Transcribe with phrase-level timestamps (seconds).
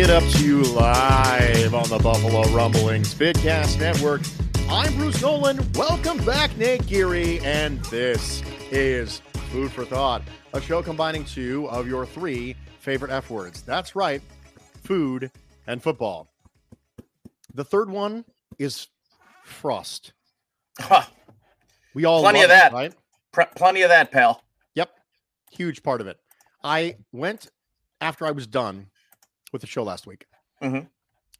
[0.00, 4.22] It up to you live on the Buffalo Rumblings Vidcast Network.
[4.70, 5.60] I'm Bruce Nolan.
[5.74, 10.22] Welcome back, Nate Geary, and this is Food for Thought,
[10.54, 13.60] a show combining two of your three favorite F words.
[13.60, 14.22] That's right,
[14.84, 15.30] food
[15.66, 16.32] and football.
[17.52, 18.24] The third one
[18.58, 18.86] is
[19.44, 20.14] frost.
[20.78, 21.02] Huh.
[21.92, 22.72] We all Plenty love of that.
[22.72, 22.94] it,
[23.34, 23.54] right?
[23.54, 24.42] Plenty of that, pal.
[24.76, 24.92] Yep.
[25.50, 26.18] Huge part of it.
[26.64, 27.48] I went
[28.00, 28.86] after I was done
[29.52, 30.26] with the show last week
[30.62, 30.88] Mhm.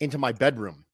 [0.01, 0.85] into my bedroom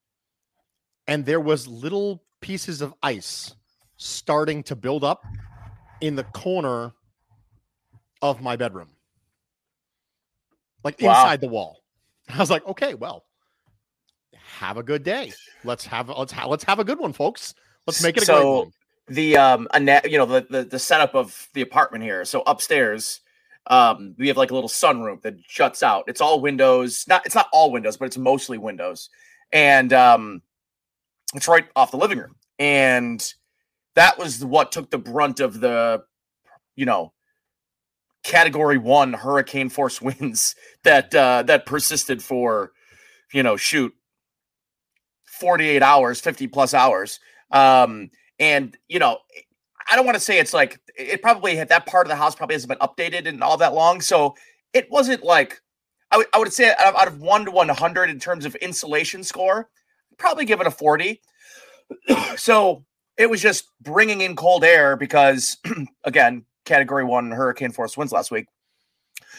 [1.07, 3.55] and there was little pieces of ice
[3.97, 5.25] starting to build up
[6.01, 6.93] in the corner
[8.23, 8.91] of my bedroom.
[10.85, 11.11] Like Wow.
[11.23, 11.83] inside the wall.
[12.29, 13.25] I was like, "Okay, well,
[14.59, 15.33] have a good day.
[15.65, 17.55] Let's have let's ha- let's have a good one, folks.
[17.87, 18.73] Let's make it a great So- one."
[19.09, 22.25] The um, you know, the, the the setup of the apartment here.
[22.25, 23.21] So upstairs,
[23.69, 26.05] um, we have like a little sunroom that shuts out.
[26.07, 27.05] It's all windows.
[27.09, 29.11] Not it's not all windows, but it's mostly windows,
[29.53, 30.43] and um,
[31.35, 32.37] it's right off the living room.
[32.59, 33.23] And
[33.95, 36.05] that was what took the brunt of the,
[36.77, 37.13] you know,
[38.23, 42.73] category one hurricane force winds that uh, that persisted for,
[43.33, 43.93] you know, shoot,
[45.25, 47.19] forty eight hours, fifty plus hours.
[47.51, 49.19] Um, and you know,
[49.89, 52.35] I don't want to say it's like it probably had that part of the house
[52.35, 54.35] probably hasn't been updated in all that long, so
[54.73, 55.61] it wasn't like
[56.11, 58.45] I would I would say out of, out of one to one hundred in terms
[58.45, 59.69] of insulation score,
[60.19, 61.21] probably give it a forty.
[62.37, 62.85] so
[63.17, 65.57] it was just bringing in cold air because
[66.05, 68.47] again, category one hurricane force winds last week.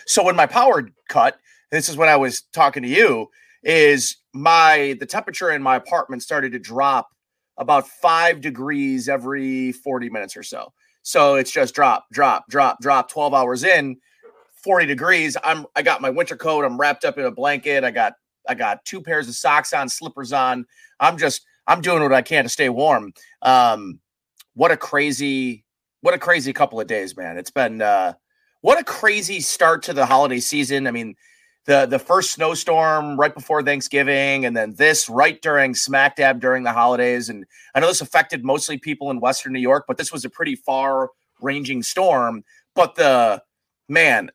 [0.06, 1.38] So when my power cut,
[1.72, 3.30] this is when I was talking to you,
[3.64, 7.10] is my the temperature in my apartment started to drop
[7.58, 10.74] about five degrees every 40 minutes or so.
[11.02, 13.10] So it's just drop, drop, drop, drop.
[13.10, 13.98] 12 hours in,
[14.64, 15.38] 40 degrees.
[15.44, 16.66] I'm I got my winter coat.
[16.66, 17.84] I'm wrapped up in a blanket.
[17.84, 18.14] I got
[18.48, 20.66] I got two pairs of socks on, slippers on.
[21.00, 23.14] I'm just I'm doing what I can to stay warm.
[23.42, 24.00] Um,
[24.54, 25.64] what a crazy,
[26.02, 27.38] what a crazy couple of days, man.
[27.38, 28.14] It's been uh
[28.62, 30.88] what a crazy start to the holiday season.
[30.88, 31.16] I mean,
[31.68, 36.64] the the first snowstorm right before Thanksgiving, and then this right during smack dab during
[36.64, 37.30] the holidays.
[37.30, 37.46] And
[37.76, 40.56] I know this affected mostly people in Western New York, but this was a pretty
[40.56, 41.12] far
[41.42, 42.44] ranging storm.
[42.74, 43.44] But the
[43.90, 44.32] man,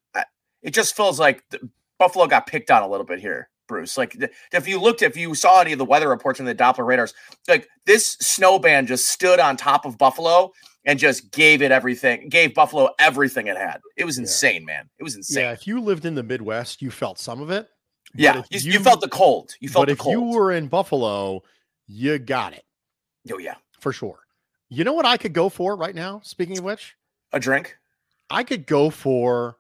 [0.62, 1.43] it just feels like
[1.98, 3.97] Buffalo got picked on a little bit here, Bruce.
[3.97, 4.16] Like
[4.53, 7.14] if you looked, if you saw any of the weather reports in the Doppler radars,
[7.49, 10.53] like this snow band just stood on top of Buffalo
[10.84, 13.81] and just gave it everything, gave Buffalo everything it had.
[13.97, 14.22] It was Yeah.
[14.22, 14.88] insane, man.
[14.98, 15.44] It was insane.
[15.44, 17.69] Yeah, if you lived in the Midwest, you felt some of it.
[18.14, 19.55] Yeah, you, you felt the cold.
[19.61, 19.99] You felt the cold.
[20.06, 20.32] but if cold.
[20.32, 21.43] you were in Buffalo,
[21.87, 22.64] you got it
[23.32, 24.19] oh yeah, for sure.
[24.69, 26.20] You know what I could go for right now?
[26.25, 26.96] Speaking of which,
[27.32, 27.76] a drink.
[28.31, 29.56] I could go for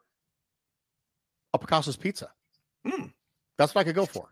[1.52, 2.30] a Picasso's pizza.
[2.86, 3.06] Hmm.
[3.58, 4.28] That's what I could go for.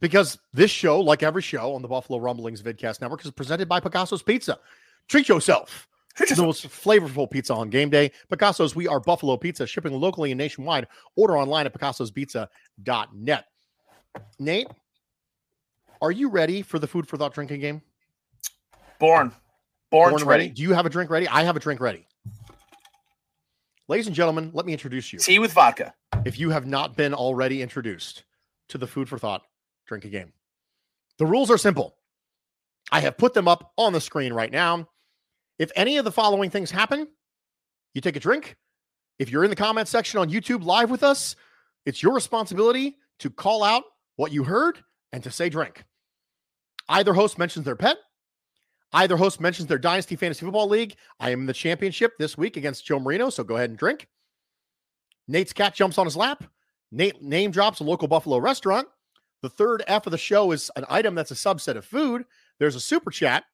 [0.00, 3.80] Because this show, like every show on the Buffalo Rumblings Vidcast Network, is presented by
[3.80, 4.58] Picasso's Pizza.
[5.08, 5.88] Treat yourself.
[6.16, 8.10] To the most flavorful pizza on game day.
[8.30, 10.86] Picasso's, we are Buffalo Pizza, shipping locally and nationwide.
[11.16, 13.44] Order online at picassospizza.net.
[14.38, 14.68] Nate,
[16.00, 17.82] are you ready for the food for thought drinking game?
[18.98, 19.32] Born,
[19.90, 20.48] born, Born ready.
[20.48, 21.26] Do you have a drink ready?
[21.28, 22.06] I have a drink ready.
[23.88, 25.18] Ladies and gentlemen, let me introduce you.
[25.18, 25.94] Tea with vodka.
[26.24, 28.24] if you have not been already introduced
[28.68, 29.42] to the Food for Thought
[29.86, 30.32] drink a game.
[31.18, 31.96] The rules are simple.
[32.90, 34.88] I have put them up on the screen right now.
[35.58, 37.08] If any of the following things happen,
[37.94, 38.56] you take a drink.
[39.18, 41.36] If you're in the comment section on YouTube live with us,
[41.86, 43.84] it's your responsibility to call out
[44.16, 44.82] what you heard
[45.12, 45.84] and to say drink.
[46.88, 47.98] Either host mentions their pet.
[48.92, 50.96] Either host mentions their Dynasty Fantasy Football League.
[51.18, 54.08] I am in the championship this week against Joe Marino, so go ahead and drink.
[55.28, 56.44] Nate's cat jumps on his lap.
[56.90, 58.86] Nate name drops a local Buffalo restaurant.
[59.40, 62.24] The third F of the show is an item that's a subset of food.
[62.58, 63.44] There's a super chat.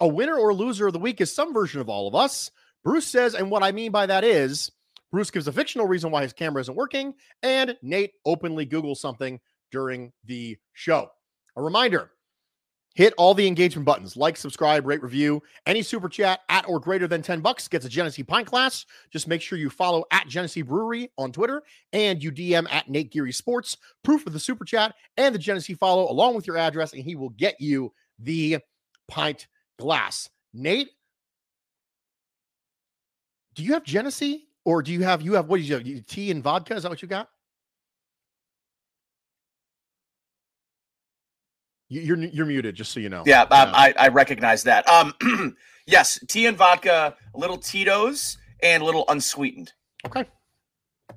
[0.00, 2.50] A winner or loser of the week is some version of all of us.
[2.84, 4.70] Bruce says, and what I mean by that is
[5.10, 9.40] Bruce gives a fictional reason why his camera isn't working, and Nate openly Googles something
[9.72, 11.10] during the show.
[11.56, 12.10] A reminder
[12.94, 15.40] hit all the engagement buttons like, subscribe, rate, review.
[15.66, 18.86] Any super chat at or greater than 10 bucks gets a Genesee pint class.
[19.12, 21.62] Just make sure you follow at Genesee Brewery on Twitter
[21.92, 25.74] and you DM at Nate Geary Sports, proof of the super chat and the Genesee
[25.74, 28.58] follow along with your address, and he will get you the
[29.06, 29.46] pint
[29.78, 30.28] glass.
[30.52, 30.90] Nate,
[33.54, 36.06] do you have Genesee or do you have you have what do you have?
[36.06, 36.74] Tea and vodka?
[36.74, 37.28] Is that what you got?
[41.90, 43.22] You're you're muted, just so you know.
[43.24, 44.86] Yeah, um, I I recognize that.
[44.88, 45.14] Um,
[45.86, 49.72] yes, tea and vodka, a little Tito's, and a little unsweetened.
[50.04, 50.24] Okay.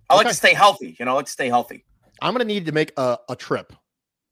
[0.10, 0.32] I like okay.
[0.32, 0.96] to stay healthy.
[0.98, 1.84] You know, I like to stay healthy.
[2.22, 3.74] I'm gonna need to make a, a trip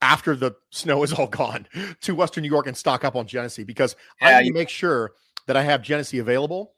[0.01, 1.67] after the snow is all gone
[2.01, 4.59] to Western New York and stock up on Genesee because yeah, I need you- to
[4.59, 5.11] make sure
[5.47, 6.73] that I have Genesee available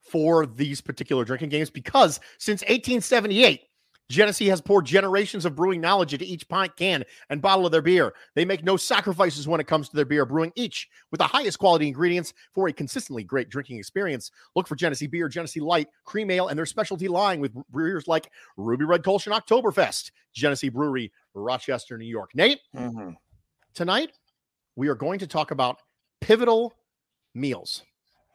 [0.00, 3.62] for these particular drinking games because since 1878
[4.10, 7.80] Genesee has poured generations of brewing knowledge into each pint, can, and bottle of their
[7.80, 8.12] beer.
[8.34, 11.60] They make no sacrifices when it comes to their beer, brewing each with the highest
[11.60, 14.32] quality ingredients for a consistently great drinking experience.
[14.56, 18.32] Look for Genesee Beer, Genesee Light, Cream Ale, and their specialty line with brewers like
[18.56, 20.10] Ruby Red Kolsch and Oktoberfest.
[20.32, 22.30] Genesee Brewery, Rochester, New York.
[22.34, 23.10] Nate, mm-hmm.
[23.74, 24.12] tonight
[24.76, 25.78] we are going to talk about
[26.20, 26.74] pivotal
[27.34, 27.82] meals.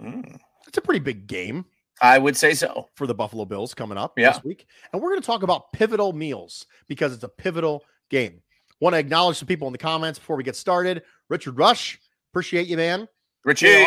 [0.02, 0.38] Mm.
[0.68, 1.66] It's a pretty big game.
[2.02, 2.90] I would say so.
[2.96, 4.34] For the Buffalo Bills coming up yeah.
[4.34, 4.66] this week.
[4.92, 8.42] And we're going to talk about pivotal meals because it's a pivotal game.
[8.82, 11.04] Want to acknowledge some people in the comments before we get started.
[11.30, 12.00] Richard Rush,
[12.32, 13.08] appreciate you, man.
[13.46, 13.86] Richie.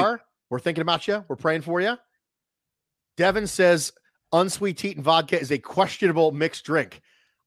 [0.50, 1.25] We're thinking about you.
[1.28, 1.99] We're praying for you.
[3.19, 3.93] Devin says
[4.32, 7.02] unsweet tea and vodka is a questionable mixed drink.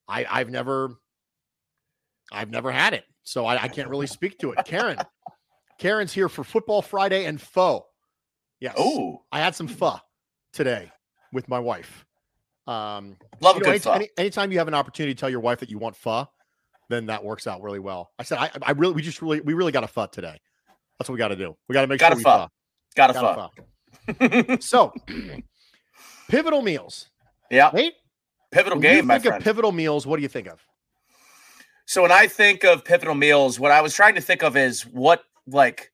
[0.07, 0.97] I, I've never
[2.31, 3.03] I've never had it.
[3.23, 4.65] So I, I can't really speak to it.
[4.65, 4.97] Karen.
[5.79, 7.85] Karen's here for Football Friday and Pho.
[8.59, 8.75] Yes.
[8.77, 9.23] Oh.
[9.31, 9.97] I had some pho
[10.53, 10.91] today
[11.33, 12.05] with my wife.
[12.67, 15.39] Um, Love you know, a good any, anytime you have an opportunity to tell your
[15.39, 16.27] wife that you want pho,
[16.89, 18.11] then that works out really well.
[18.19, 20.39] I said, I, I really, we just really, we really got a pho today.
[20.99, 21.57] That's what we got to do.
[21.67, 22.47] We got to make got sure we pho.
[22.95, 23.49] Got a
[24.19, 24.57] pho.
[24.59, 24.93] so,
[26.29, 27.09] pivotal meals.
[27.49, 27.71] Yeah.
[27.73, 27.93] Nate,
[28.51, 28.95] pivotal when game.
[29.07, 30.05] You think my of pivotal meals.
[30.05, 30.63] What do you think of?
[31.91, 34.83] So when I think of pivotal meals, what I was trying to think of is
[34.83, 35.91] what like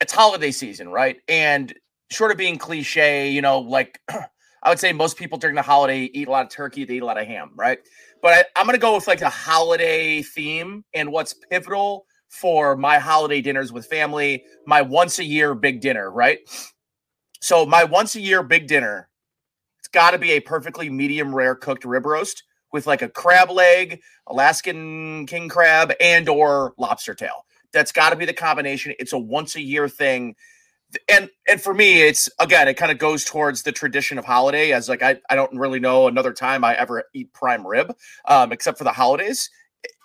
[0.00, 1.16] it's holiday season, right?
[1.26, 1.74] And
[2.12, 6.02] short of being cliche, you know, like I would say most people during the holiday
[6.14, 7.80] eat a lot of turkey, they eat a lot of ham, right?
[8.22, 13.00] But I, am gonna go with like a holiday theme and what's pivotal for my
[13.00, 16.38] holiday dinners with family, my once a year big dinner, right?
[17.40, 19.08] So my once a year big dinner,
[19.80, 22.44] it's got to be a perfectly medium rare cooked rib roast
[22.76, 27.46] with like a crab leg, Alaskan king crab, and or lobster tail.
[27.72, 28.92] That's got to be the combination.
[28.98, 30.36] It's a once a year thing.
[31.08, 34.72] And and for me it's again it kind of goes towards the tradition of holiday
[34.72, 37.92] as like I, I don't really know another time i ever eat prime rib
[38.26, 39.50] um, except for the holidays.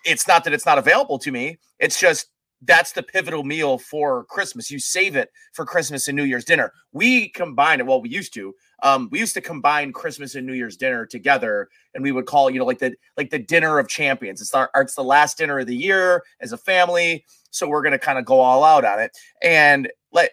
[0.06, 1.60] It's not that it's not available to me.
[1.78, 2.30] It's just
[2.63, 4.72] that's the pivotal meal for christmas.
[4.72, 6.74] You save it for christmas and new year's dinner.
[6.92, 10.54] We combine it well we used to um, we used to combine christmas and new
[10.54, 13.88] year's dinner together and we would call you know like the like the dinner of
[13.88, 17.84] champions it's our it's the last dinner of the year as a family so we're
[17.84, 19.12] to kind of go all out on it
[19.44, 20.32] and let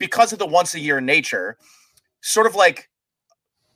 [0.00, 1.56] because of the once a year nature,
[2.22, 2.90] sort of like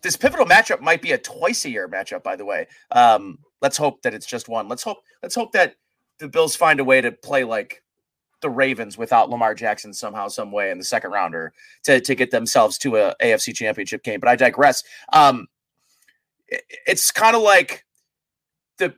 [0.02, 2.25] this pivotal matchup might be a twice a year matchup.
[2.25, 4.68] By the way, um, let's hope that it's just one.
[4.68, 5.76] Let's hope let's hope that
[6.18, 7.83] the Bills find a way to play like
[8.44, 12.30] the Ravens without Lamar Jackson somehow, some way in the second rounder to to get
[12.30, 14.20] themselves to a AFC Championship game.
[14.20, 14.84] But I digress.
[15.12, 15.48] Um,
[16.46, 17.86] it, it's kind of like
[18.76, 18.94] the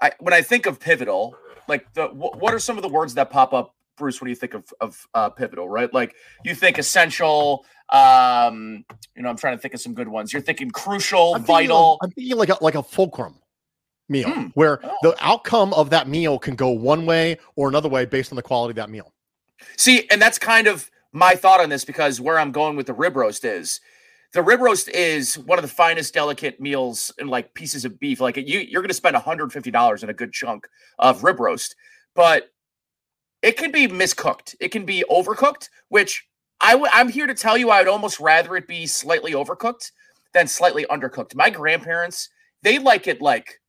[0.00, 1.36] I, when I think of pivotal,
[1.68, 4.36] like the what are some of the words that pop up Bruce, what do you
[4.36, 5.68] think of of uh, pivotal?
[5.68, 7.66] Right, like you think essential.
[7.90, 10.32] Um, you know, I'm trying to think of some good ones.
[10.32, 11.98] You're thinking crucial, I'm vital.
[12.00, 13.36] Thinking I'm thinking like a like a fulcrum
[14.12, 14.52] meal, mm.
[14.54, 14.96] where oh.
[15.02, 18.42] the outcome of that meal can go one way or another way based on the
[18.42, 19.12] quality of that meal.
[19.76, 22.94] See, and that's kind of my thought on this because where I'm going with the
[22.94, 23.80] rib roast is
[24.32, 28.20] the rib roast is one of the finest delicate meals and like pieces of beef.
[28.20, 31.76] Like you, you're going to spend 150 dollars in a good chunk of rib roast,
[32.14, 32.50] but
[33.42, 34.54] it can be miscooked.
[34.60, 36.26] It can be overcooked, which
[36.60, 39.90] i w- I'm here to tell you I would almost rather it be slightly overcooked
[40.32, 41.34] than slightly undercooked.
[41.34, 42.30] My grandparents,
[42.62, 43.60] they like it like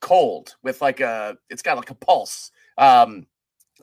[0.00, 2.50] cold with like a it's got like a pulse.
[2.78, 3.26] Um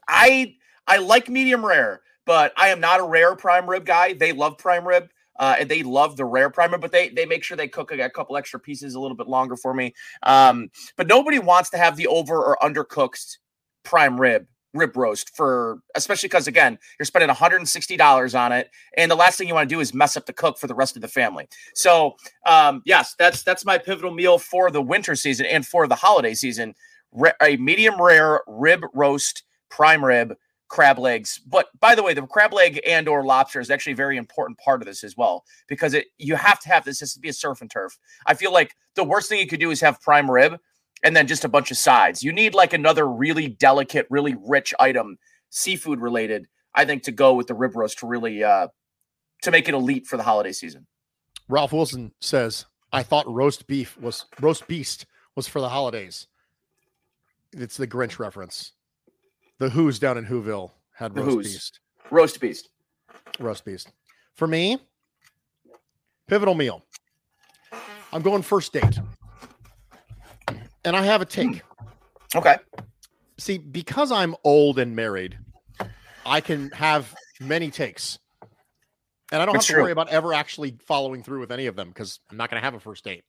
[0.08, 0.56] I
[0.88, 4.14] I like medium rare, but I am not a rare prime rib guy.
[4.14, 5.10] They love prime rib.
[5.40, 7.92] Uh, and they love the rare prime rib, but they they make sure they cook
[7.92, 9.94] a, a couple extra pieces a little bit longer for me.
[10.24, 13.38] Um, but nobody wants to have the over or undercooked
[13.84, 19.16] prime rib rib roast for especially because again you're spending $160 on it and the
[19.16, 21.02] last thing you want to do is mess up the cook for the rest of
[21.02, 21.48] the family.
[21.74, 25.96] So um yes that's that's my pivotal meal for the winter season and for the
[25.96, 26.76] holiday season.
[27.42, 30.36] A medium rare rib roast prime rib
[30.68, 31.40] crab legs.
[31.46, 34.60] But by the way the crab leg and or lobster is actually a very important
[34.60, 37.00] part of this as well because it you have to have this.
[37.00, 37.98] This to be a surf and turf.
[38.26, 40.60] I feel like the worst thing you could do is have prime rib
[41.04, 42.24] and then just a bunch of sides.
[42.24, 45.18] You need like another really delicate, really rich item,
[45.50, 48.68] seafood related, I think, to go with the rib roast to really uh
[49.44, 50.88] to make it elite for the holiday season.
[51.48, 56.27] Ralph Wilson says, I thought roast beef was roast beast was for the holidays.
[57.54, 58.74] It's the Grinch reference.
[59.60, 61.54] The Who's down in Whoville had The roast Who's.
[61.54, 61.80] beast.
[62.12, 62.70] Roast beast.
[63.39, 63.92] Roast beast.
[64.34, 64.80] For me,
[66.27, 66.84] pivotal meal.
[68.13, 69.00] I'm going first date.
[70.88, 71.62] And I have a take.
[72.34, 72.56] Okay.
[73.38, 75.38] See, because I'm old and married,
[76.25, 78.20] I can have many takes.
[79.34, 79.84] And I don't It's have to true.
[79.84, 82.63] worry about ever actually following through with any of them because I'm not going to
[82.63, 83.25] have a first date.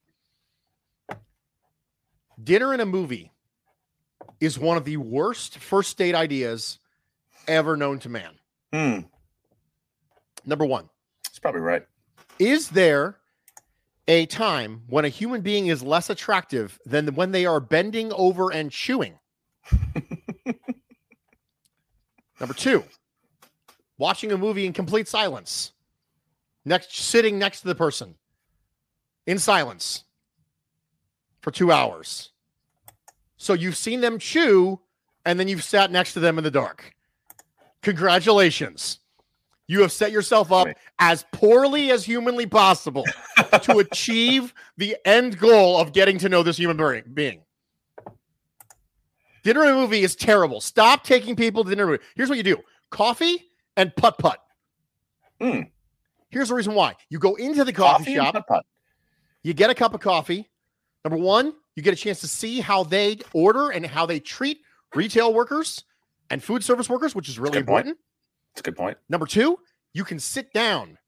[2.40, 3.32] Dinner in a movie
[4.38, 6.78] is one of the worst first date ideas
[7.48, 8.34] ever known to man.
[8.72, 8.98] Hmm.
[10.46, 10.88] Number one,
[11.24, 11.84] That's probably right.
[12.38, 13.16] is there
[14.08, 18.50] a time when a human being is less attractive than when they are bending over
[18.50, 19.18] and chewing?
[22.40, 22.82] Number two,
[23.98, 25.72] watching a movie in complete silence,
[26.64, 28.14] next sitting next to the person
[29.26, 30.04] in silence
[31.42, 32.30] for two hours.
[33.36, 34.80] So you've seen them chew,
[35.24, 36.94] and then you've sat next to them in the dark.
[37.82, 39.00] Congratulations.
[39.68, 43.04] You have set yourself up as poorly as humanly possible
[43.62, 47.42] to achieve the end goal of getting to know this human being-.
[49.44, 50.60] Dinner and movie is terrible.
[50.60, 51.86] Stop taking people to dinner.
[51.86, 52.02] movie.
[52.16, 52.56] Here's what you do
[52.90, 53.44] coffee
[53.76, 54.40] and putt putt.
[55.40, 55.60] Hmm.
[56.30, 58.66] Here's the reason why you go into the coffee, and shop, putt-putt.
[59.42, 60.48] you get a cup of coffee.
[61.04, 64.58] Number one, you get a chance to see how they order and how they treat
[64.94, 65.84] retail workers
[66.30, 67.96] and food service workers, which is really important.
[67.96, 68.07] point.
[68.58, 68.98] That's a good point.
[69.08, 69.58] Number two,
[69.92, 70.98] you can sit down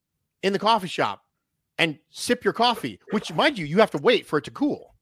[0.43, 1.23] in the coffee shop
[1.79, 4.95] and sip your coffee, which, mind you, you have to wait for it to cool.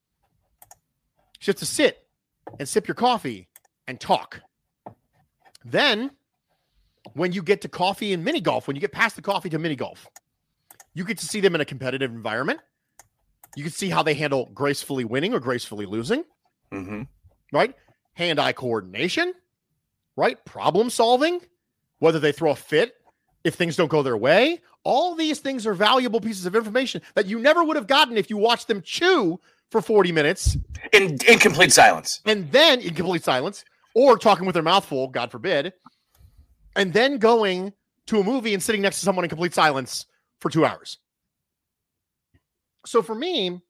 [1.40, 1.98] You have to sit
[2.58, 3.48] and sip your coffee
[3.86, 4.40] and talk.
[5.64, 6.10] Then,
[7.12, 9.58] when you get to coffee and mini golf, when you get past the coffee to
[9.58, 10.06] mini golf,
[10.94, 12.60] you get to see them in a competitive environment.
[13.56, 16.24] You can see how they handle gracefully winning or gracefully losing
[16.70, 17.02] hmm
[17.52, 17.74] right?
[18.14, 19.32] Hand eye coordination,
[20.16, 20.42] right?
[20.44, 21.40] Problem solving,
[21.98, 22.94] whether they throw a fit
[23.44, 24.60] if things don't go their way.
[24.84, 28.30] All these things are valuable pieces of information that you never would have gotten if
[28.30, 29.38] you watched them chew
[29.70, 30.56] for 40 minutes
[30.92, 32.20] In in complete silence.
[32.24, 33.64] and then in complete silence
[33.94, 35.72] or talking with their mouth full, God forbid,
[36.76, 37.72] and then going
[38.06, 40.06] to a movie and sitting next to someone in complete silence
[40.40, 40.98] for two hours.
[42.86, 43.60] So for me,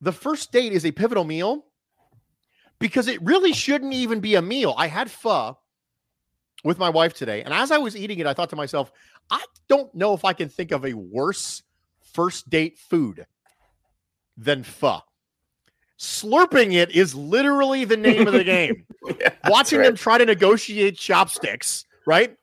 [0.00, 1.64] the first date is a pivotal meal
[2.80, 4.74] because it really shouldn't even be a meal.
[4.76, 5.58] I had pho
[6.64, 8.90] with my wife today, and as I was eating it, I thought to myself,
[9.30, 11.62] I don't know if I can think of a worse
[12.12, 13.26] first date food
[14.36, 15.00] than pho.
[15.98, 18.84] Slurping it is literally the name of the game.
[19.18, 19.86] Yeah, Watching right.
[19.86, 22.36] them try to negotiate chopsticks, right?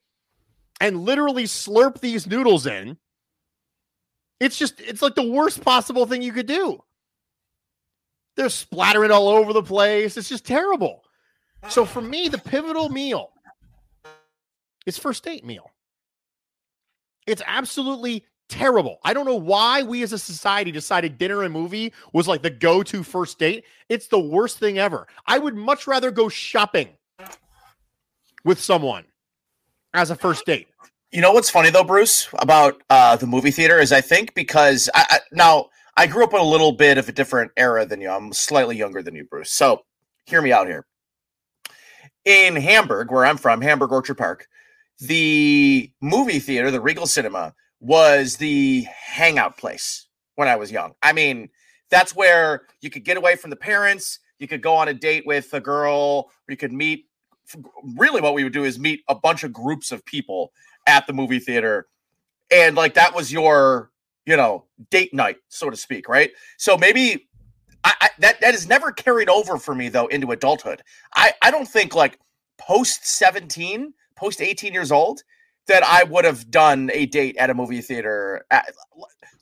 [0.81, 2.97] And literally slurp these noodles in.
[4.39, 6.79] It's just, it's like the worst possible thing you could do.
[8.35, 10.17] They're splattering all over the place.
[10.17, 11.03] It's just terrible.
[11.67, 13.31] So for me, the pivotal meal
[14.85, 15.71] is first date meal.
[17.27, 18.99] It's absolutely terrible.
[19.03, 22.49] I don't know why we as a society decided dinner and movie was like the
[22.49, 23.65] go-to first date.
[23.89, 25.07] It's the worst thing ever.
[25.25, 26.89] I would much rather go shopping
[28.43, 29.05] with someone
[29.93, 30.67] as a first date.
[31.11, 34.89] You know what's funny though, Bruce, about uh, the movie theater is I think because
[34.93, 38.01] I, I now I grew up in a little bit of a different era than
[38.01, 38.09] you.
[38.09, 39.51] I'm slightly younger than you, Bruce.
[39.51, 39.83] So
[40.25, 40.85] hear me out here.
[42.25, 44.47] In Hamburg, where I'm from, Hamburg Orchard Park,
[44.99, 50.93] the movie theater, the Regal Cinema, was the hangout place when I was young.
[51.03, 51.49] I mean,
[51.89, 54.19] that's where you could get away from the parents.
[54.39, 57.05] You could go on a date with a girl, you could meet.
[57.95, 60.51] Really, what we would do is meet a bunch of groups of people
[60.87, 61.87] at the movie theater.
[62.51, 63.91] And like that was your,
[64.25, 66.31] you know, date night, so to speak, right?
[66.57, 67.27] So maybe
[67.83, 70.81] I, I that that is never carried over for me though into adulthood.
[71.15, 72.19] I I don't think like
[72.57, 75.23] post 17, post 18 years old
[75.67, 78.45] that I would have done a date at a movie theater.
[78.51, 78.71] At,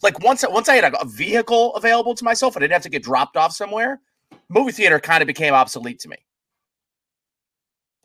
[0.01, 2.89] like once once I had a, a vehicle available to myself, I didn't have to
[2.89, 4.01] get dropped off somewhere.
[4.49, 6.17] Movie theater kind of became obsolete to me.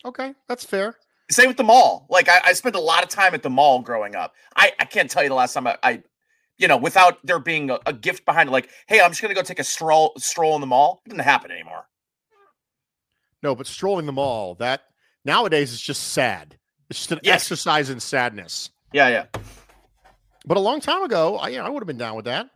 [0.05, 0.97] Okay, that's fair.
[1.31, 2.07] Same with the mall.
[2.09, 4.35] Like I, I spent a lot of time at the mall growing up.
[4.57, 6.03] I, I can't tell you the last time I, I
[6.57, 9.35] you know, without there being a, a, gift behind it, like, hey, I'm just gonna
[9.35, 11.03] go take a stroll stroll in the mall.
[11.05, 11.85] It didn't happen anymore.
[13.43, 14.83] No, but strolling the mall, that
[15.25, 16.57] nowadays it's just sad.
[16.91, 17.43] It's just an yes.
[17.43, 18.71] exercise in sadness.
[18.93, 19.41] Yeah, yeah.
[20.47, 22.49] But a long time ago, I you know, I would have been down with that.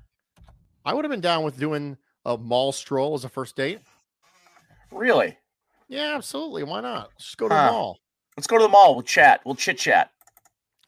[0.85, 3.81] I would have been down with doing a mall stroll as a first date.
[4.90, 5.37] Really?
[5.88, 6.62] Yeah, absolutely.
[6.64, 7.11] Why not?
[7.12, 7.66] Let's just go to huh.
[7.66, 8.00] the mall.
[8.37, 8.95] Let's go to the mall.
[8.95, 9.40] We'll chat.
[9.45, 10.11] We'll chit chat.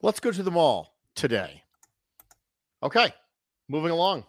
[0.02, 1.62] Let's go to the mall today.
[2.82, 3.12] Okay,
[3.68, 4.24] moving along.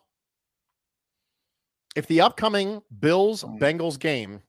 [1.95, 3.59] If the upcoming Bills mm.
[3.59, 4.41] Bengals game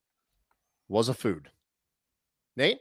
[0.88, 1.50] was a food,
[2.56, 2.80] Nate,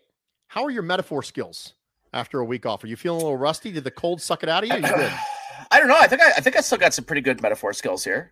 [0.55, 1.73] how are your metaphor skills
[2.13, 2.81] after a week off?
[2.81, 3.73] Are you feeling a little rusty?
[3.73, 4.75] Did the cold suck it out of you?
[4.75, 5.11] you good?
[5.71, 5.97] I don't know.
[5.99, 8.31] I think I, I, think I still got some pretty good metaphor skills here.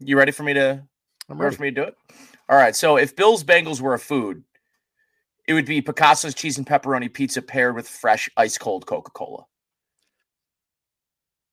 [0.00, 0.82] You ready for me to?
[1.28, 1.94] I'm ready for me to do it.
[2.48, 2.74] All right.
[2.74, 4.42] So if Bills Bengals were a food,
[5.46, 9.44] it would be Picasso's cheese and pepperoni pizza paired with fresh ice cold Coca Cola.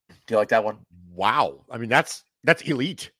[0.09, 0.79] Do you like that one?
[1.13, 1.63] Wow.
[1.69, 3.11] I mean, that's that's elite.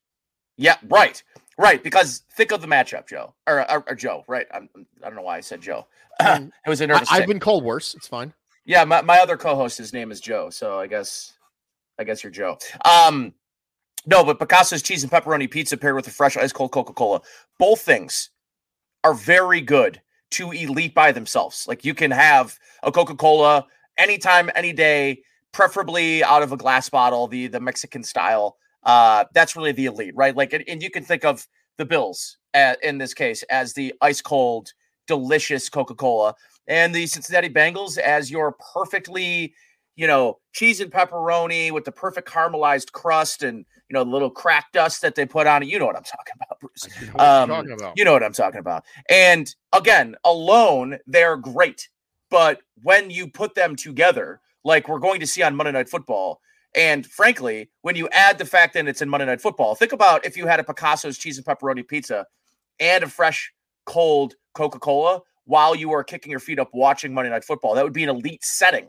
[0.58, 1.22] Yeah, right.
[1.62, 1.84] Right.
[1.84, 3.34] Because think of the matchup, Joe.
[3.46, 4.48] Or, or, or Joe, right?
[4.54, 5.86] I'm, I do not know why I said Joe.
[6.20, 7.12] it was a nervous.
[7.12, 7.94] I, have been called worse.
[7.94, 8.34] It's fine.
[8.66, 10.50] Yeah, my, my other co-host, his name is Joe.
[10.50, 11.34] So I guess
[12.00, 12.58] I guess you're Joe.
[12.84, 13.34] Um
[14.08, 17.22] no, but Picasso's cheese and pepperoni pizza paired with a fresh ice cold Coca-Cola.
[17.60, 18.32] Both things
[19.04, 20.02] are very good
[20.32, 21.68] to elite by themselves.
[21.68, 25.22] Like you can have a Coca-Cola anytime, any day,
[25.52, 28.58] preferably out of a glass bottle, the the Mexican style.
[28.84, 30.36] Uh, that's really the elite, right?
[30.36, 33.94] Like, and, and you can think of the Bills uh, in this case as the
[34.02, 34.74] ice cold,
[35.08, 36.36] delicious Coca Cola,
[36.68, 39.54] and the Cincinnati Bengals as your perfectly,
[39.96, 44.30] you know, cheese and pepperoni with the perfect caramelized crust and you know the little
[44.30, 45.70] crack dust that they put on it.
[45.70, 46.88] You know what I'm talking about, Bruce.
[47.20, 47.98] Um, talking about.
[47.98, 48.84] you know what I'm talking about.
[49.10, 51.90] And again, alone they're great,
[52.30, 56.42] but when you put them together like we're going to see on Monday Night Football.
[56.76, 60.26] And frankly, when you add the fact that it's in Monday Night Football, think about
[60.26, 62.26] if you had a Picasso's cheese and pepperoni pizza
[62.80, 63.52] and a fresh,
[63.86, 67.76] cold Coca Cola while you are kicking your feet up watching Monday Night Football.
[67.76, 68.88] That would be an elite setting.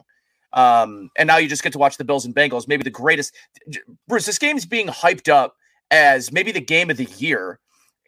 [0.53, 3.35] Um, and now you just get to watch the Bills and Bengals, maybe the greatest.
[4.07, 5.57] Bruce, this game is being hyped up
[5.91, 7.59] as maybe the game of the year.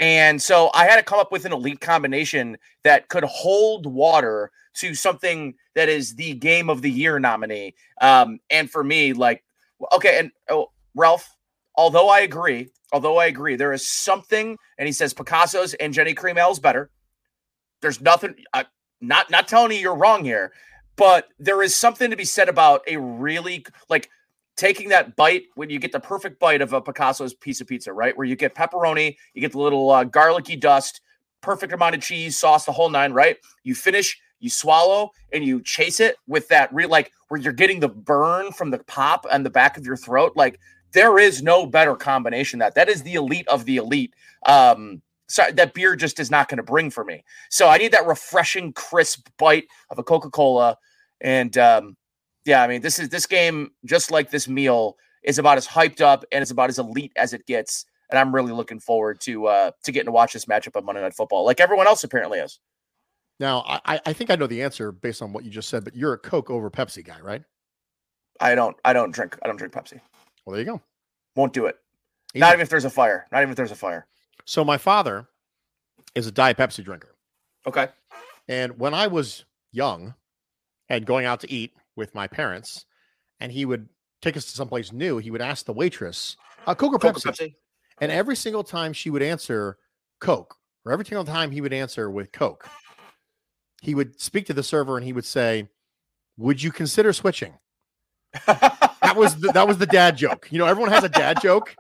[0.00, 4.50] And so I had to come up with an elite combination that could hold water
[4.74, 7.74] to something that is the game of the year nominee.
[8.00, 9.43] Um, and for me, like,
[9.92, 11.36] okay, and oh, Ralph,
[11.76, 16.16] although I agree, although I agree, there is something, and he says Picasso's and Genny
[16.16, 16.90] Cream Ale is better.
[17.82, 18.64] There's nothing, uh,
[19.00, 20.52] not not telling you you're wrong here,
[20.96, 24.10] but there is something to be said about a really like
[24.56, 27.92] taking that bite when you get the perfect bite of a Picasso's piece of pizza,
[27.92, 28.16] right?
[28.16, 31.00] Where you get pepperoni, you get the little uh, garlicky dust,
[31.40, 33.36] perfect amount of cheese, sauce, the whole nine, right?
[33.64, 37.80] You finish, you swallow, and you chase it with that real like where you're getting
[37.80, 40.32] the burn from the pop on the back of your throat.
[40.36, 40.60] Like
[40.92, 44.14] there is no better combination that that is the elite of the elite.
[44.46, 47.24] Um, so that beer just is not going to bring for me.
[47.50, 50.76] So I need that refreshing, crisp bite of a Coca Cola,
[51.20, 51.96] and um,
[52.44, 56.00] yeah, I mean, this is this game, just like this meal, is about as hyped
[56.00, 57.86] up and it's about as elite as it gets.
[58.10, 61.00] And I'm really looking forward to uh to getting to watch this matchup on Monday
[61.00, 62.60] Night Football, like everyone else apparently is.
[63.40, 65.96] Now, I, I think I know the answer based on what you just said, but
[65.96, 67.42] you're a Coke over Pepsi guy, right?
[68.40, 70.00] I don't I don't drink I don't drink Pepsi.
[70.44, 70.80] Well, there you go.
[71.36, 71.78] Won't do it.
[72.34, 72.40] Easy.
[72.40, 73.26] Not even if there's a fire.
[73.32, 74.06] Not even if there's a fire.
[74.44, 75.26] So my father
[76.14, 77.14] is a Diet Pepsi drinker.
[77.66, 77.88] Okay.
[78.48, 80.14] And when I was young
[80.88, 82.86] and going out to eat, with my parents,
[83.40, 83.88] and he would
[84.22, 85.18] take us to someplace new.
[85.18, 87.30] He would ask the waitress, uh, Coke or Coke Pepsi?
[87.30, 87.54] Pepsi?
[88.00, 89.78] And every single time she would answer
[90.20, 92.68] Coke, or every single time he would answer with Coke,
[93.84, 95.68] he would speak to the server and he would say,
[96.36, 97.54] Would you consider switching?
[98.46, 100.48] that was the, that was the dad joke.
[100.50, 101.76] You know, everyone has a dad joke.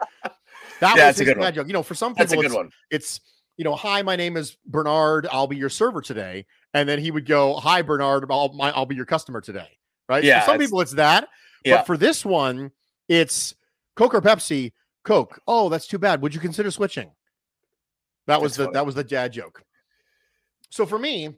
[0.80, 1.54] That yeah, was his dad one.
[1.54, 1.66] joke.
[1.66, 2.54] You know, for some people, it's,
[2.90, 3.20] it's
[3.56, 5.26] you know, hi, my name is Bernard.
[5.30, 6.46] I'll be your server today.
[6.74, 8.26] And then he would go, hi, Bernard.
[8.30, 9.68] I'll my, I'll be your customer today
[10.08, 10.24] right?
[10.24, 10.40] Yeah.
[10.40, 11.28] For some people, it's that.
[11.64, 11.78] Yeah.
[11.78, 12.70] But for this one,
[13.08, 13.54] it's
[13.96, 14.72] Coke or Pepsi.
[15.04, 15.40] Coke.
[15.46, 16.22] Oh, that's too bad.
[16.22, 17.10] Would you consider switching?
[18.26, 18.74] That was That's the funny.
[18.74, 19.62] that was the dad joke.
[20.70, 21.34] So for me,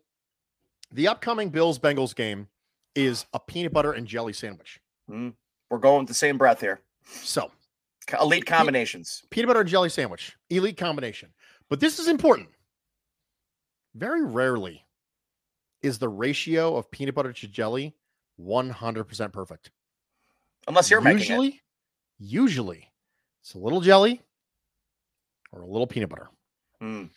[0.91, 2.49] the upcoming Bills Bengals game
[2.95, 4.81] is a peanut butter and jelly sandwich.
[5.11, 5.35] Mm.
[5.71, 6.81] We're going with the same breath here.
[7.05, 7.51] So
[8.21, 9.23] Elite combinations.
[9.31, 11.31] peanut butter and jelly sandwich, elite combination.
[11.69, 12.49] But this is important.
[13.95, 14.85] Very rarely
[15.83, 17.95] is the ratio of peanut butter to jelly
[18.41, 19.71] 100% perfect.
[20.69, 21.29] Unless you're making it.
[21.29, 21.63] usually,
[22.19, 22.93] usually
[23.41, 24.21] it's a little jelly
[25.53, 26.29] or a little peanut butter.
[26.83, 27.11] Mm.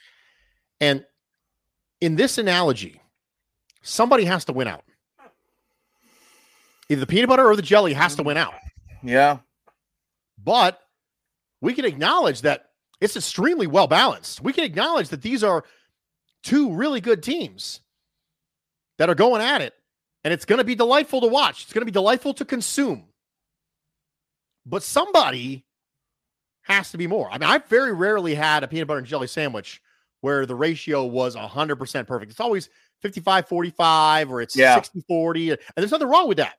[0.79, 1.05] And
[2.01, 3.01] in this analogy,
[3.89, 4.83] somebody has to win out.
[6.89, 8.53] Either the peanut butter or the jelly has to win out.
[9.03, 9.39] Yeah.
[10.43, 10.79] But
[11.61, 12.69] we can acknowledge that
[13.01, 14.41] it's extremely well balanced.
[14.41, 15.63] We can acknowledge that these are
[16.43, 17.81] two really good teams
[18.97, 19.73] that are going at it,
[20.23, 21.63] and it's going to be delightful to watch.
[21.63, 23.05] It's going to be delightful to consume.
[24.65, 25.65] But somebody
[26.63, 27.29] has to be more.
[27.31, 29.81] I mean, I've very rarely had a peanut butter and jelly sandwich
[30.21, 32.31] where the ratio was 100% perfect.
[32.31, 32.69] It's always
[33.01, 34.75] 55 45 or it's Yeah.
[34.75, 35.49] 60 40.
[35.51, 36.55] And there's nothing wrong with that.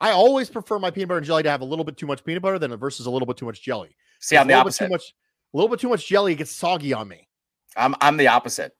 [0.00, 2.22] I always prefer my peanut butter and jelly to have a little bit too much
[2.24, 3.96] peanut butter than versus a little bit too much jelly.
[4.20, 4.90] See, I'm the bit too opposite.
[4.90, 5.14] much,
[5.54, 7.28] a little bit too much jelly it gets soggy on me.
[7.76, 8.72] I'm I'm the opposite.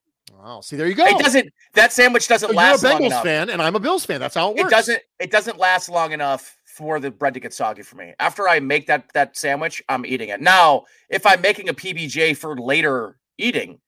[0.42, 1.06] Oh, see, there you go.
[1.06, 1.48] It doesn't.
[1.74, 3.22] That sandwich doesn't So you're a last long Bengals enough.
[3.22, 4.20] fan, and I'm a Bills fan.
[4.20, 4.68] That's how it works.
[4.72, 5.02] It doesn't.
[5.20, 8.12] It doesn't last long enough for the bread to get soggy for me.
[8.20, 10.40] After I make that that sandwich, I'm eating it.
[10.40, 13.78] Now, if I'm making a PBJ for later eating,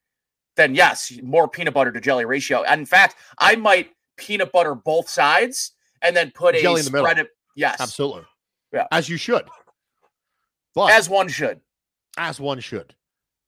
[0.59, 2.63] then yes, more peanut butter to jelly ratio.
[2.65, 6.85] And in fact, I might peanut butter both sides and then put a Jelly in
[6.85, 7.07] the middle.
[7.07, 8.25] of yes, Absolutely.
[8.73, 8.87] Yeah.
[8.93, 9.47] As you should.
[10.75, 11.61] But as, as one should.
[12.19, 12.95] As one should.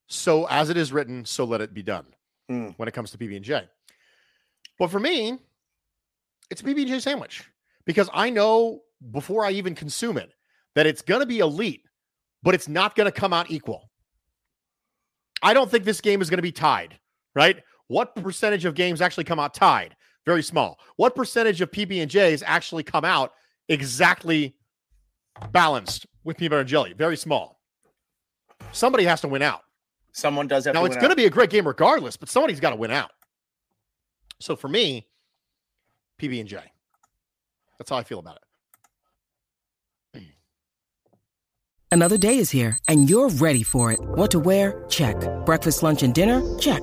[0.07, 2.07] So as it is written, so let it be done
[2.51, 2.75] Mm.
[2.79, 3.69] when it comes to PB and J.
[4.79, 5.39] But for me,
[6.51, 7.45] it's a PB and J sandwich
[7.85, 8.81] because I know
[9.13, 10.33] before I even consume it
[10.75, 11.83] that it's going to be elite,
[12.43, 13.91] but it's not going to come out equal.
[15.43, 16.99] I don't think this game is going to be tied,
[17.35, 17.63] right?
[17.89, 19.97] What percentage of games actually come out tied?
[20.27, 20.79] Very small.
[20.97, 23.33] What percentage of PB and J's actually come out
[23.69, 24.55] exactly
[25.51, 26.93] balanced with peanut butter and jelly?
[26.93, 27.61] Very small.
[28.73, 29.63] Somebody has to win out.
[30.13, 32.61] Someone does have Now to it's going to be a great game regardless, but somebody's
[32.61, 33.11] got to win out.
[34.41, 35.07] So for me,
[36.21, 36.59] PB and J.
[37.79, 38.39] That's how I feel about
[40.15, 40.23] it.
[41.93, 44.01] Another day is here, and you're ready for it.
[44.01, 44.85] What to wear?
[44.89, 45.17] Check.
[45.45, 46.43] Breakfast, lunch, and dinner?
[46.59, 46.83] Check.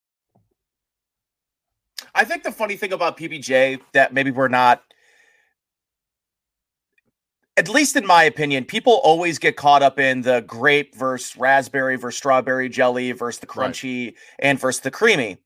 [2.13, 4.83] I think the funny thing about PBJ that maybe we're not,
[7.57, 11.95] at least in my opinion, people always get caught up in the grape versus raspberry
[11.95, 13.71] versus strawberry jelly versus the Right.
[13.71, 15.37] crunchy and versus the creamy.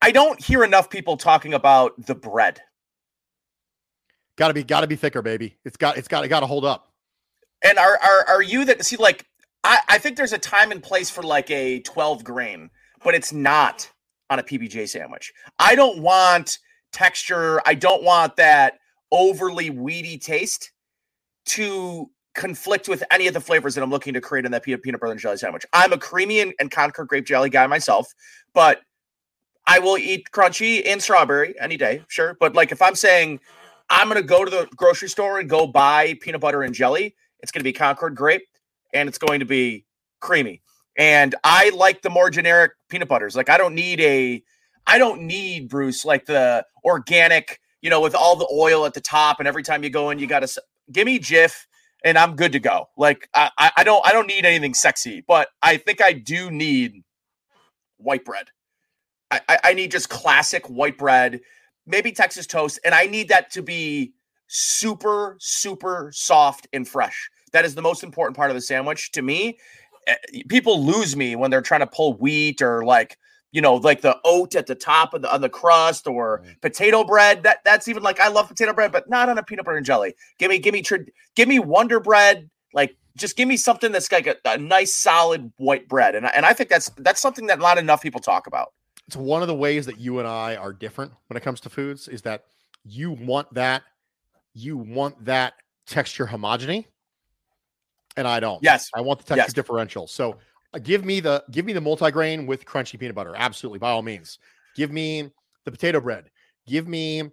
[0.00, 2.60] I don't hear enough people talking about the bread.
[4.36, 5.58] Got to be got to be thicker, baby.
[5.64, 6.88] It's got it's got it got to hold up.
[7.62, 9.26] And are are are you that see like
[9.62, 12.70] I I think there's a time and place for like a 12 grain,
[13.04, 13.90] but it's not
[14.30, 15.32] on a PBJ sandwich.
[15.58, 16.58] I don't want
[16.92, 17.60] texture.
[17.66, 18.78] I don't want that
[19.10, 20.72] overly weedy taste
[21.44, 24.82] to conflict with any of the flavors that I'm looking to create in that peanut,
[24.82, 25.66] butter and jelly sandwich.
[25.72, 28.12] I'm a creamy and, and Concord grape jelly guy myself,
[28.54, 28.80] but
[29.66, 32.36] I will eat crunchy and strawberry any day, sure.
[32.40, 33.40] But like if I'm saying
[33.90, 37.52] I'm gonna go to the grocery store and go buy peanut butter and jelly, it's
[37.52, 38.46] gonna be Concord grape
[38.92, 39.84] and it's going to be
[40.20, 40.61] creamy.
[40.98, 43.34] And I like the more generic peanut butters.
[43.34, 44.42] Like I don't need a
[44.86, 49.00] I don't need Bruce like the organic, you know, with all the oil at the
[49.00, 51.66] top and every time you go in you got to give me Jif
[52.04, 52.88] and I'm good to go.
[52.96, 57.02] Like I I don't I don't need anything sexy, but I think I do need
[57.96, 58.46] white bread.
[59.30, 61.40] I, I, I need just classic white bread,
[61.86, 64.12] maybe Texas toast, and I need that to be
[64.46, 67.30] super, super soft and fresh.
[67.52, 69.58] That is the most important part of the sandwich to me.
[70.06, 73.18] Eh, people lose me when they're trying to pull wheat or like
[73.52, 76.60] you know, like the oat at the top of the on the crust or mm.
[76.62, 77.42] potato bread.
[77.42, 79.86] That that's even like I love potato bread, but not on a peanut butter and
[79.86, 80.14] jelly.
[80.38, 80.82] Give me, give me,
[81.36, 82.50] give me Wonder Bread.
[82.72, 86.14] Like, just give me something that's like a, a nice, solid white bread.
[86.14, 88.72] And and I think that's that's something that not enough people talk about.
[89.06, 91.70] It's one of the ways that you and I are different when it comes to
[91.70, 92.08] foods.
[92.08, 92.44] Is that
[92.84, 93.82] you want that,
[94.54, 95.52] you want that
[95.86, 96.86] texture homogeny,
[98.16, 98.62] and I don't.
[98.62, 99.52] Yes, I want the texture yes.
[99.52, 100.06] differential.
[100.06, 100.38] So
[100.74, 103.34] uh, give me the give me the multigrain with crunchy peanut butter.
[103.36, 104.38] Absolutely, by all means.
[104.74, 105.30] Give me
[105.64, 106.30] the potato bread.
[106.66, 107.30] Give me.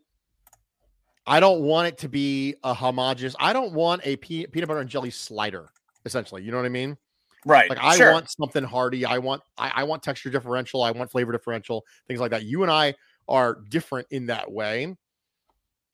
[1.26, 3.36] I don't want it to be a homogeneous.
[3.40, 5.70] I don't want a pe- peanut butter and jelly slider.
[6.06, 6.98] Essentially, you know what I mean?
[7.46, 7.70] Right.
[7.70, 8.12] Like I sure.
[8.14, 9.06] want something hearty.
[9.06, 10.82] I want I, I want texture differential.
[10.84, 11.86] I want flavor differential.
[12.08, 12.44] Things like that.
[12.44, 12.96] You and I
[13.28, 14.96] are different in that way,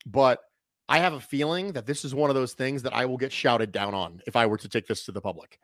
[0.06, 0.40] but
[0.88, 3.32] I have a feeling that this is one of those things that I will get
[3.32, 5.58] shouted down on if I were to take this to the public.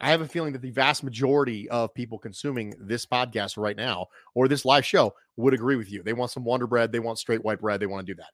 [0.00, 4.06] I have a feeling that the vast majority of people consuming this podcast right now
[4.34, 6.02] or this live show would agree with you.
[6.02, 6.92] They want some Wonder Bread.
[6.92, 7.80] They want straight white bread.
[7.80, 8.30] They want to do that.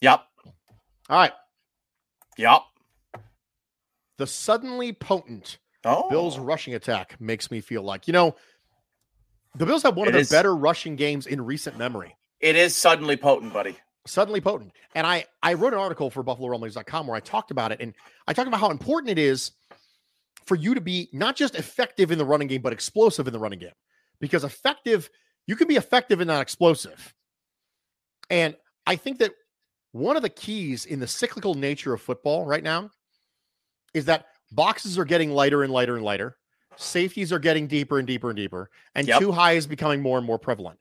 [0.00, 0.22] Yep.
[1.10, 1.32] All right.
[2.38, 2.62] Yep.
[4.18, 6.08] The suddenly potent oh.
[6.08, 8.34] Bills rushing attack makes me feel like, you know,
[9.56, 12.16] the Bills have one it of the better rushing games in recent memory.
[12.40, 13.76] It is suddenly potent, buddy.
[14.06, 14.72] Suddenly potent.
[14.94, 17.94] And I I wrote an article for BuffaloRumblings.com where I talked about it and
[18.26, 19.52] I talked about how important it is
[20.44, 23.38] for you to be not just effective in the running game, but explosive in the
[23.38, 23.72] running game.
[24.20, 25.08] Because effective,
[25.46, 27.14] you can be effective and not explosive.
[28.30, 29.32] And I think that
[29.92, 32.90] one of the keys in the cyclical nature of football right now
[33.94, 36.36] is that boxes are getting lighter and lighter and lighter.
[36.76, 38.70] Safeties are getting deeper and deeper and deeper.
[38.94, 39.20] And yep.
[39.20, 40.78] two high is becoming more and more prevalent,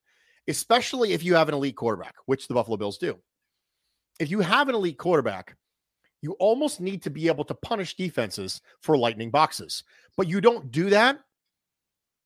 [0.48, 3.18] especially if you have an elite quarterback, which the Buffalo Bills do.
[4.20, 5.56] If you have an elite quarterback,
[6.22, 9.84] you almost need to be able to punish defenses for lightning boxes.
[10.16, 11.20] But you don't do that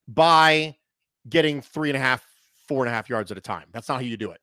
[0.07, 0.75] by
[1.27, 2.25] getting three and a half,
[2.67, 3.67] four and a half yards at a time.
[3.71, 4.41] That's not how you do it.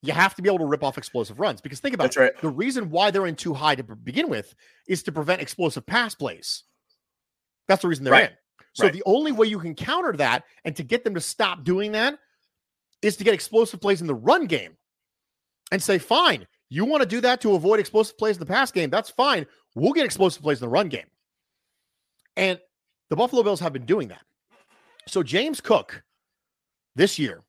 [0.00, 2.20] You have to be able to rip off explosive runs because think about That's it.
[2.20, 2.40] Right.
[2.40, 4.54] The reason why they're in two high to begin with
[4.86, 6.62] is to prevent explosive pass plays.
[7.66, 8.30] That's the reason they're right.
[8.30, 8.36] in.
[8.74, 8.92] So right.
[8.92, 12.18] the only way you can counter that and to get them to stop doing that
[13.02, 14.76] is to get explosive plays in the run game
[15.70, 18.70] and say, fine, you want to do that to avoid explosive plays in the pass
[18.70, 18.90] game?
[18.90, 19.46] That's fine.
[19.74, 21.06] We'll get explosive plays in the run game.
[22.36, 22.58] And
[23.10, 24.22] the Buffalo Bills have been doing that.
[25.06, 26.02] So James Cook
[26.94, 27.42] this year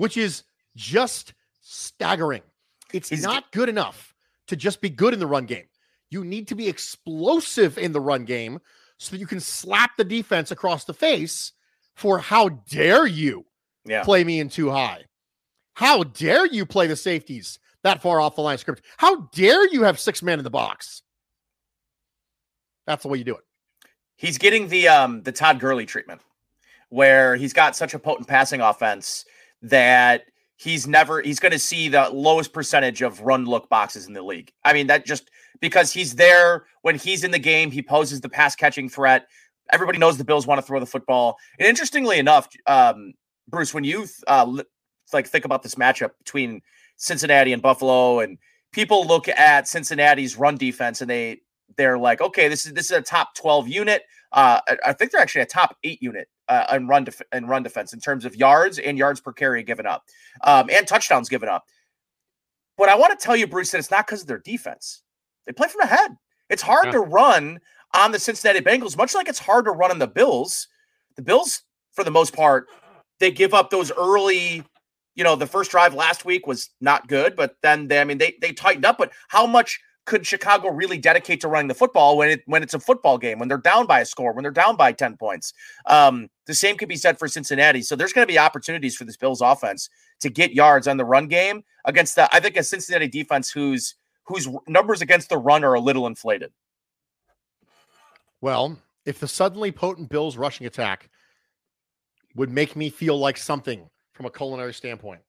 [0.00, 2.40] which is just staggering.
[2.90, 4.14] It's He's not good enough
[4.46, 5.66] to just be good in the run game.
[6.08, 8.60] You need to be explosive in the run game
[8.96, 11.52] so that you can slap the defense across the face
[11.94, 13.44] for how dare you
[13.84, 14.02] yeah.
[14.02, 15.04] play me in two high?
[15.74, 18.82] How dare you play the safeties that far off the line of scrimmage?
[18.96, 21.02] How dare you have six men in the box?
[22.86, 23.44] That's the way you do it.
[24.16, 26.22] He's getting the um the Todd Gurley treatment
[26.88, 29.26] where he's got such a potent passing offense
[29.62, 30.24] that
[30.56, 34.22] he's never he's going to see the lowest percentage of run look boxes in the
[34.22, 34.52] league.
[34.64, 38.28] I mean that just because he's there when he's in the game, he poses the
[38.28, 39.26] pass catching threat.
[39.72, 41.38] Everybody knows the Bills want to throw the football.
[41.58, 43.14] And interestingly enough, um,
[43.48, 44.62] Bruce, when you uh,
[45.12, 46.62] like think about this matchup between
[46.96, 48.38] Cincinnati and Buffalo, and
[48.72, 51.40] people look at Cincinnati's run defense and they
[51.76, 54.02] they're like, okay, this is this is a top twelve unit.
[54.32, 57.62] Uh, I think they're actually a top eight unit uh, in run def- in run
[57.62, 60.04] defense in terms of yards and yards per carry given up,
[60.42, 61.64] um, and touchdowns given up.
[62.76, 65.02] But I want to tell you, Bruce, that it's not because of their defense.
[65.46, 66.16] They play from ahead.
[66.48, 66.92] It's hard yeah.
[66.92, 67.60] to run
[67.94, 70.68] on the Cincinnati Bengals, much like it's hard to run on the Bills.
[71.16, 71.62] The Bills
[71.92, 72.68] for the most part.
[73.18, 74.64] They give up those early,
[75.14, 78.18] you know, the first drive last week was not good, but then they, I mean,
[78.18, 78.96] they they tightened up.
[78.96, 82.74] But how much could Chicago really dedicate to running the football when it when it's
[82.74, 85.52] a football game, when they're down by a score, when they're down by 10 points?
[85.86, 87.82] Um, the same could be said for Cincinnati.
[87.82, 89.88] So there's going to be opportunities for this Bills offense
[90.20, 93.94] to get yards on the run game against the I think a Cincinnati defense whose
[94.24, 96.52] whose numbers against the run are a little inflated.
[98.40, 101.10] Well, if the suddenly potent Bills rushing attack
[102.34, 105.20] would make me feel like something from a culinary standpoint,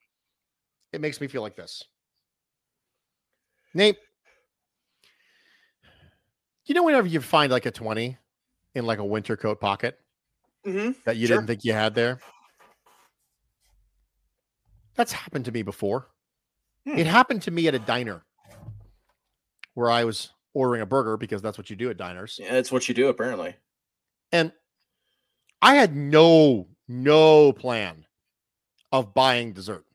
[0.94, 1.84] it makes me feel like this.
[3.74, 3.98] Nate,
[6.66, 8.18] you know, whenever you find like a 20
[8.76, 10.00] in like a winter coat pocket
[10.66, 10.92] mm-hmm.
[11.06, 11.38] that you sure.
[11.38, 12.20] didn't think you had there,
[14.96, 16.08] that's happened to me before.
[16.86, 16.98] Hmm.
[16.98, 18.24] It happened to me at a diner
[19.74, 22.40] where I was ordering a burger because that's what you do at diners.
[22.42, 23.56] Yeah, that's what you do apparently.
[24.32, 24.52] And
[25.62, 28.06] I had no no plan
[28.92, 29.86] of buying dessert.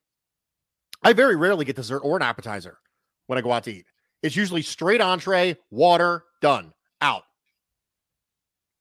[1.03, 2.79] I very rarely get dessert or an appetizer
[3.27, 3.87] when I go out to eat.
[4.23, 7.25] It's usually straight entree, water, done, out.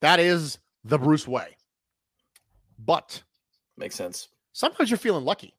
[0.01, 1.55] That is the Bruce way.
[2.77, 3.23] But
[3.77, 4.27] makes sense.
[4.53, 5.53] Sometimes you're feeling lucky.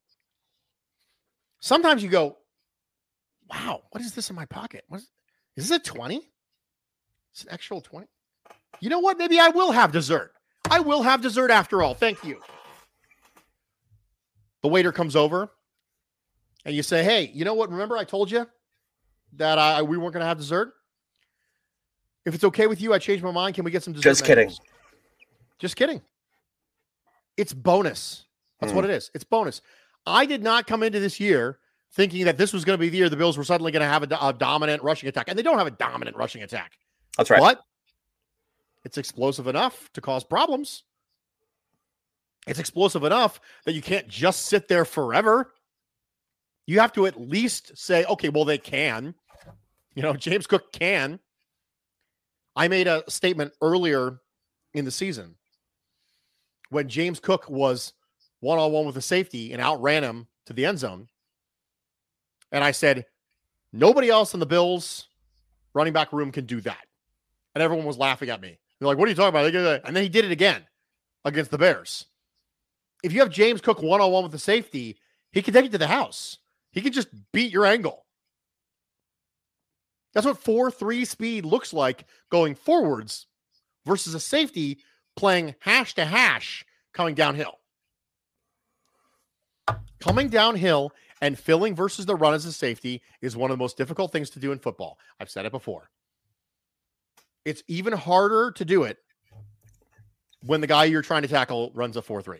[1.61, 2.37] Sometimes you go,
[3.51, 4.85] wow, what is this in my pocket?
[4.89, 5.11] What is,
[5.57, 6.23] is this a 20?
[7.33, 8.07] It's an actual 20.
[8.81, 9.19] You know what?
[9.19, 10.33] Maybe I will have dessert.
[10.71, 11.95] I will have dessert after all.
[11.95, 12.41] Thank you.
[14.63, 15.51] The waiter comes over
[16.65, 17.71] and you say, Hey, you know what?
[17.71, 18.47] Remember I told you
[19.35, 20.73] that I, we weren't going to have dessert?
[22.27, 23.55] If it's okay with you, I changed my mind.
[23.55, 24.11] Can we get some dessert?
[24.11, 24.53] Just kidding.
[25.61, 26.03] Just kidding.
[27.37, 28.25] It's bonus.
[28.61, 28.77] That's mm.
[28.77, 29.11] what it is.
[29.15, 29.63] It's bonus.
[30.07, 31.61] I did not come into this year
[31.93, 33.89] thinking that this was going to be the year the Bills were suddenly going to
[33.89, 35.27] have a, a, dominant rushing attack.
[35.29, 36.73] And they don't have a dominant rushing attack.
[37.17, 37.41] That's right.
[37.41, 37.61] But
[38.85, 40.83] it's explosive enough to cause problems.
[42.47, 45.53] It's explosive enough that you can't just sit there forever.
[46.67, 49.15] You have to at least say, okay, well, they can.
[49.95, 51.21] You know, James Cook can.
[52.57, 54.19] I made a statement earlier
[54.73, 55.35] in the season
[56.71, 57.93] when James Cook was
[58.41, 61.09] one on one with a safety and outran him to the end zone.
[62.53, 63.05] And I said,
[63.73, 65.09] nobody else in the Bills
[65.75, 66.87] running back room can do that.
[67.55, 68.59] And everyone was laughing at me.
[68.79, 69.85] They're like, what are you talking about?
[69.85, 70.65] And then he did it again
[71.25, 72.07] against the Bears.
[73.03, 74.99] If you have James Cook one on one with the safety,
[75.33, 76.39] he can take it to the house.
[76.71, 78.06] He can just beat your angle.
[80.17, 83.27] That's what 4 3 speed looks like going forwards
[83.85, 84.79] versus a safety
[85.15, 87.59] playing hash to hash coming downhill.
[90.01, 93.77] Coming downhill and filling versus the run as a safety is one of the most
[93.77, 94.99] difficult things to do in football.
[95.21, 95.91] I've said it before.
[97.45, 98.97] It's even harder to do it
[100.41, 102.39] when the guy you're trying to tackle runs a 4 3.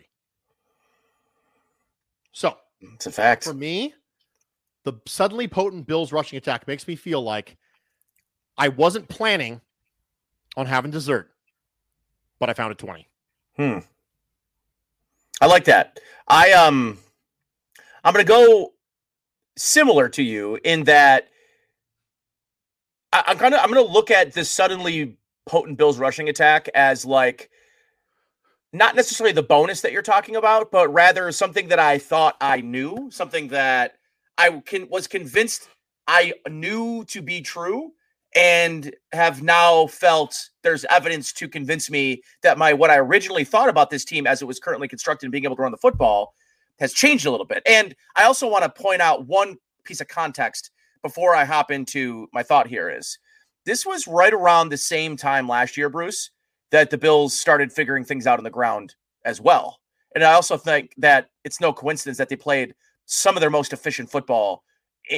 [2.31, 2.57] So,
[2.95, 3.43] it's a fact.
[3.43, 3.93] For me,
[4.83, 7.55] the suddenly potent Bills rushing attack makes me feel like
[8.57, 9.61] I wasn't planning
[10.55, 11.29] on having dessert,
[12.39, 13.07] but I found a 20.
[13.55, 13.79] Hmm.
[15.39, 15.99] I like that.
[16.27, 16.97] I um
[18.03, 18.73] I'm going to go
[19.55, 21.27] similar to you in that
[23.11, 26.69] I, I'm kind of I'm going to look at this suddenly potent Bills rushing attack
[26.73, 27.49] as like
[28.73, 32.61] not necessarily the bonus that you're talking about, but rather something that I thought I
[32.61, 33.95] knew, something that
[34.37, 35.69] I can was convinced
[36.07, 37.93] I knew to be true
[38.35, 43.69] and have now felt there's evidence to convince me that my what I originally thought
[43.69, 46.33] about this team as it was currently constructed and being able to run the football
[46.79, 47.63] has changed a little bit.
[47.65, 52.27] And I also want to point out one piece of context before I hop into
[52.33, 53.17] my thought here is
[53.65, 56.31] this was right around the same time last year, Bruce,
[56.71, 59.79] that the Bills started figuring things out on the ground as well.
[60.15, 63.73] And I also think that it's no coincidence that they played some of their most
[63.73, 64.63] efficient football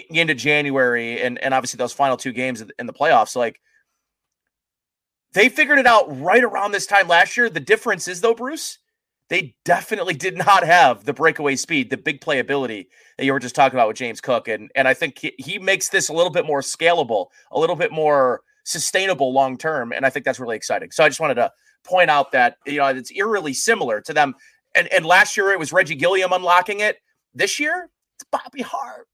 [0.09, 3.35] into January and, and obviously those final two games in the playoffs.
[3.35, 3.59] Like
[5.33, 7.49] they figured it out right around this time last year.
[7.49, 8.79] The difference is, though, Bruce,
[9.29, 12.87] they definitely did not have the breakaway speed, the big playability
[13.17, 14.47] that you were just talking about with James Cook.
[14.47, 17.75] And, and I think he, he makes this a little bit more scalable, a little
[17.75, 19.91] bit more sustainable long term.
[19.91, 20.89] And I think that's really exciting.
[20.91, 21.51] So I just wanted to
[21.83, 24.33] point out that, you know, it's eerily similar to them.
[24.75, 26.97] And, and last year it was Reggie Gilliam unlocking it.
[27.35, 29.07] This year, it's Bobby Hart.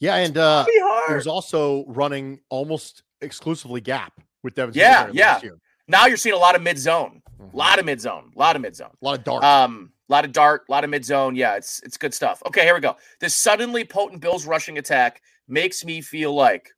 [0.00, 4.74] Yeah, and uh, it was also running almost exclusively gap with Devin.
[4.74, 5.40] Yeah, yeah.
[5.88, 7.56] Now you're seeing a lot of mid zone, a mm-hmm.
[7.56, 9.42] lot of mid zone, a lot of mid zone, a lot of dart.
[9.42, 11.34] Um, a lot of dart, a lot of mid zone.
[11.34, 12.42] Yeah, it's it's good stuff.
[12.46, 12.96] Okay, here we go.
[13.20, 16.70] This suddenly potent Bills rushing attack makes me feel like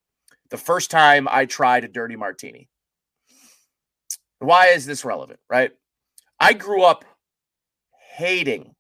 [0.51, 2.69] the first time I tried a dirty martini.
[4.39, 5.41] Why is this relevant?
[5.49, 5.73] Right?
[6.39, 7.05] I grew up
[8.17, 8.75] hating,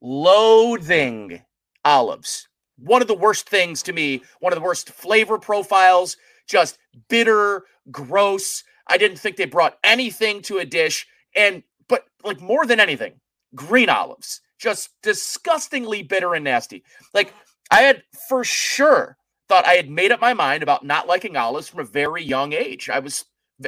[0.00, 1.42] loathing
[1.84, 2.48] olives.
[2.80, 6.16] One of the worst things to me, one of the worst flavor profiles,
[6.48, 6.78] just
[7.08, 8.64] bitter, gross.
[8.88, 11.06] I didn't think they brought anything to a dish.
[11.36, 13.14] And, but like more than anything,
[13.54, 16.84] green olives, just disgustingly bitter and nasty.
[17.14, 17.32] Like
[17.70, 19.16] I had for sure
[19.48, 22.52] thought I had made up my mind about not liking olives from a very young
[22.52, 22.88] age.
[22.88, 23.24] I was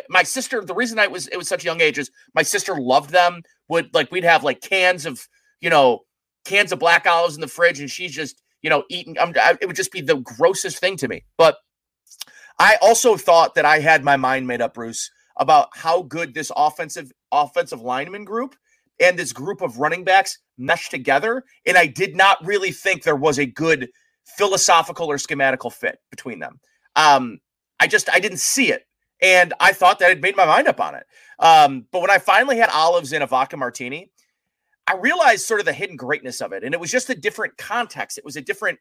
[0.09, 0.65] my sister.
[0.65, 3.43] The reason I was it was such a young age is my sister loved them.
[3.69, 5.27] Would like we'd have like cans of
[5.61, 6.01] you know
[6.45, 9.19] cans of black olives in the fridge, and she's just you know eating.
[9.19, 11.25] Um, it would just be the grossest thing to me.
[11.37, 11.57] But
[12.59, 16.51] I also thought that I had my mind made up, Bruce, about how good this
[16.57, 18.55] offensive offensive lineman group
[19.01, 21.45] and this group of running backs mesh together.
[21.67, 23.89] And I did not really think there was a good
[24.25, 26.61] philosophical or schematical fit between them.
[26.95, 27.39] Um,
[27.81, 28.85] I just I didn't see it,
[29.21, 31.05] and I thought that I'd made my mind up on it.
[31.39, 34.11] Um, but when I finally had olives in a vodka martini,
[34.87, 37.57] I realized sort of the hidden greatness of it, and it was just a different
[37.57, 38.19] context.
[38.19, 38.79] It was a different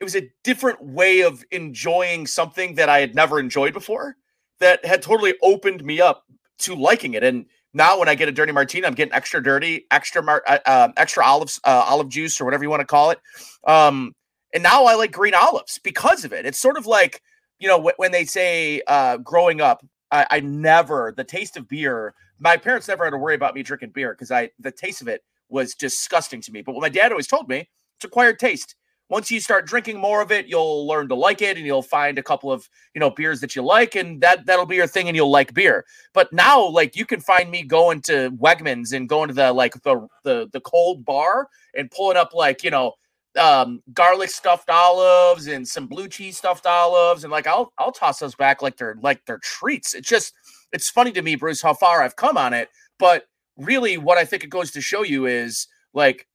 [0.00, 4.16] it was a different way of enjoying something that I had never enjoyed before
[4.58, 6.24] that had totally opened me up
[6.58, 7.22] to liking it.
[7.22, 10.58] And now when I get a dirty martini, I'm getting extra dirty, extra mar- uh,
[10.66, 13.20] uh, extra olives, uh, olive juice, or whatever you want to call it.
[13.64, 14.12] Um,
[14.52, 16.46] and now I like green olives because of it.
[16.46, 17.22] It's sort of like
[17.60, 22.14] you know when they say uh, growing up, I-, I never the taste of beer.
[22.38, 25.08] My parents never had to worry about me drinking beer because I the taste of
[25.08, 26.62] it was disgusting to me.
[26.62, 28.76] But what my dad always told me, it's acquired taste
[29.12, 32.18] once you start drinking more of it, you'll learn to like it and you'll find
[32.18, 35.06] a couple of, you know, beers that you like and that that'll be your thing
[35.06, 35.84] and you'll like beer.
[36.14, 39.74] But now like you can find me going to Wegmans and going to the like
[39.82, 42.94] the the the cold bar and pulling up like, you know,
[43.38, 48.18] um garlic stuffed olives and some blue cheese stuffed olives and like I'll I'll toss
[48.18, 49.94] those back like they're like they're treats.
[49.94, 50.34] It's just
[50.72, 52.68] it's funny to me, Bruce, how far I've come on it,
[52.98, 53.26] but
[53.56, 56.26] really what I think it goes to show you is like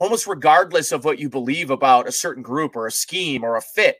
[0.00, 3.62] almost regardless of what you believe about a certain group or a scheme or a
[3.62, 3.98] fit,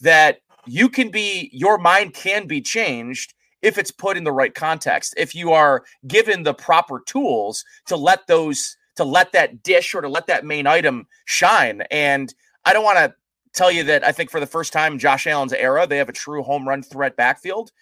[0.00, 4.54] that you can be, your mind can be changed if it's put in the right
[4.54, 5.12] context.
[5.16, 10.00] If you are given the proper tools to let those, to let that dish or
[10.00, 11.82] to let that main item shine.
[11.90, 12.32] And
[12.64, 13.14] I don't want to
[13.54, 16.12] tell you that I think for the first time Josh Allen's era, they have a
[16.12, 17.72] true home run threat backfield.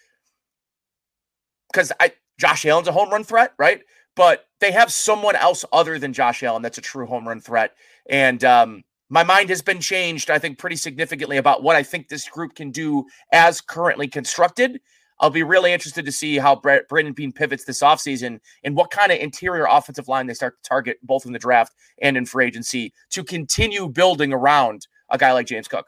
[1.71, 3.81] Because I Josh Allen's a home run threat, right?
[4.19, 7.73] but they have someone else other than Josh Allen that's a true home run threat.
[8.09, 12.09] And um, my mind has been changed, I think, pretty significantly about what I think
[12.09, 14.81] this group can do as currently constructed.
[15.19, 19.11] I'll be really interested to see how Brandon Beane pivots this offseason and what kind
[19.11, 22.45] of interior offensive line they start to target both in the draft and in free
[22.45, 25.87] agency to continue building around a guy like James Cook.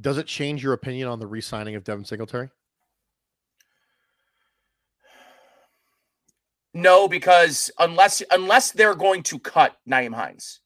[0.00, 2.50] Does it change your opinion on the re signing of Devin Singletary?
[6.72, 10.60] No, because unless unless they're going to cut Nyheim Hines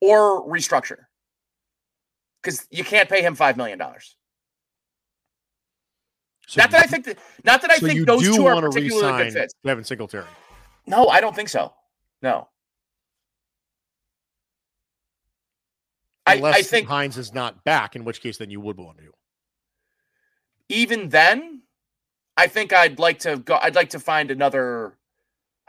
[0.00, 1.06] or restructure,
[2.40, 4.16] because you can't pay him five million dollars.
[6.50, 9.24] So not that I think that not that I so think those two are particularly
[9.24, 9.54] good fits.
[9.64, 10.26] Devin Singletary.
[10.86, 11.72] No, I don't think so.
[12.22, 12.48] No.
[16.26, 18.98] Unless I, I think Hines is not back, in which case then you would want
[18.98, 19.12] to.
[20.68, 21.62] Even then,
[22.36, 23.58] I think I'd like to go.
[23.60, 24.94] I'd like to find another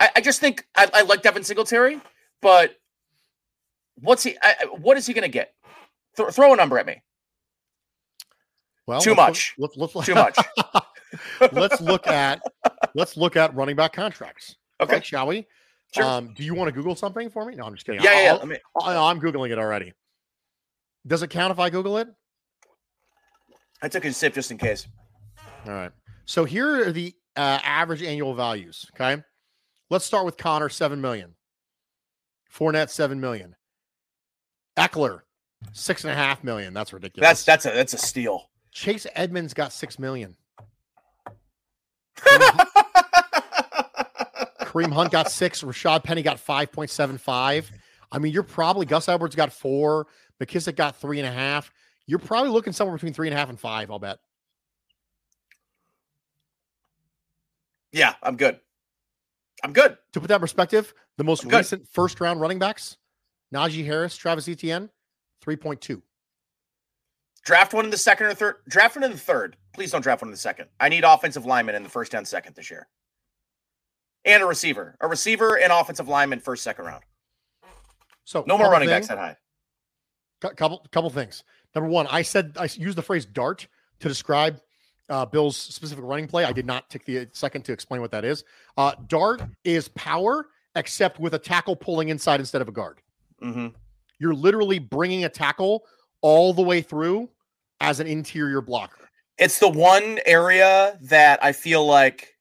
[0.02, 2.02] I, I just think I, I, like Devin Singletary,
[2.42, 2.76] but
[4.00, 4.36] what's he?
[4.42, 5.54] I, what is he going to get?
[6.18, 7.04] Th- throw a number at me.
[8.92, 9.56] Well, too much.
[9.58, 10.38] Look, look, look, too much.
[11.54, 12.42] let's look at
[12.94, 14.58] let's look at running back contracts.
[14.82, 15.48] Okay, right, shall we?
[15.96, 16.04] Sure.
[16.04, 17.56] Um, do you want to Google something for me?
[17.56, 18.02] No, I'm just kidding.
[18.02, 18.38] Yeah, yeah.
[18.38, 18.46] yeah.
[18.46, 18.58] Me...
[18.84, 19.94] I'm googling it already.
[21.08, 22.10] Does it count if I Google it?
[23.82, 24.88] I took a sip just in case.
[25.66, 25.92] All right.
[26.26, 28.86] So here are the uh, average annual values.
[28.94, 29.24] Okay.
[29.90, 31.36] Let's start with Conner seven million.
[32.54, 33.56] Fournette, seven million.
[34.78, 35.22] Ekeler
[35.74, 36.74] six and a half million.
[36.74, 37.28] That's ridiculous.
[37.28, 38.50] That's that's a that's a steal.
[38.72, 40.36] Chase Edmonds got six million.
[44.62, 45.64] Kareem Hunt got six.
[45.64, 47.70] Rashaad Penny got five point seven five.
[48.12, 50.08] I mean, you're probably Gus Edwards got four.
[50.42, 51.72] McKissic got three and a half.
[52.08, 53.92] You're probably looking somewhere between three and a half and five.
[53.92, 54.20] I'll bet.
[57.92, 58.60] Yeah, I'm good.
[59.64, 59.98] I'm good.
[60.14, 62.98] To put that in perspective, the most recent first round running backs,
[63.54, 64.90] Najee Harris, Travis Etienne,
[65.46, 66.02] 3.2.
[67.44, 68.56] Draft one in the second or third.
[68.68, 69.58] Draft one in the third.
[69.74, 70.68] Please don't draft one in the second.
[70.80, 72.88] I need offensive linemen in the first and second this year.
[74.26, 74.96] And a receiver.
[75.02, 77.04] A receiver and offensive lineman first, second round.
[78.24, 79.38] So no more running thing, backs that high.
[80.56, 81.44] Couple couple things.
[81.74, 83.68] Number one, I said I used the phrase dart
[84.00, 84.60] to describe
[85.10, 86.46] uh, Bill's specific running play.
[86.46, 88.44] I did not take the second to explain what that is.
[88.78, 93.02] Uh, dart is power except with a tackle pulling inside instead of a guard.
[93.42, 93.68] hmm
[94.20, 95.84] You're literally bringing a tackle
[96.22, 97.30] all the way through
[97.80, 99.10] as an interior blocker.
[99.38, 102.36] It's the one area that I feel like,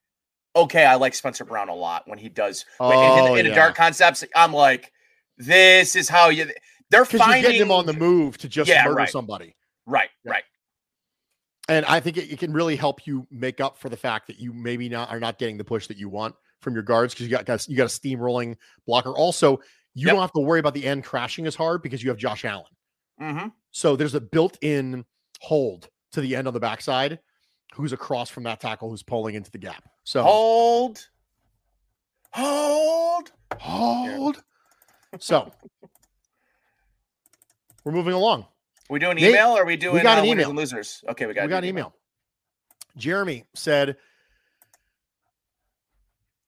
[0.54, 3.46] okay, I like Spencer Brown a lot when he does when- in, Oh, in, in
[3.46, 3.54] yeah.
[3.54, 4.22] dart concepts.
[4.34, 4.92] I'm like,
[5.38, 6.50] this is how you.
[6.90, 9.08] They're finding getting him on the move to just Yeah, murder right.
[9.08, 9.54] somebody.
[9.86, 10.32] right, Yeah.
[10.32, 10.44] right.
[11.68, 14.40] And I think it, it can really help you make up for the fact that
[14.40, 17.26] you maybe not are not getting the push that you want from your guards because
[17.26, 18.56] you got guys, you got a steamrolling
[18.86, 19.10] blocker.
[19.12, 19.58] Also,
[19.94, 20.14] you Yep.
[20.14, 22.66] don't have to worry about the end crashing as hard because you have Josh Allen.
[23.18, 25.04] hmm So there's a built-in
[25.40, 27.20] hold to the end on the backside,
[27.74, 29.88] who's across from that tackle who's pulling into the gap.
[30.04, 31.08] So Hold,
[32.32, 33.30] hold.
[33.58, 34.42] hold.
[35.18, 35.52] So
[37.84, 38.46] we're moving along.
[38.88, 40.48] we doing Nate, email or are we doing we got uh, an winners email.
[40.50, 41.04] and losers?
[41.08, 41.94] Okay, we got we got an email.
[42.96, 43.96] Jeremy said,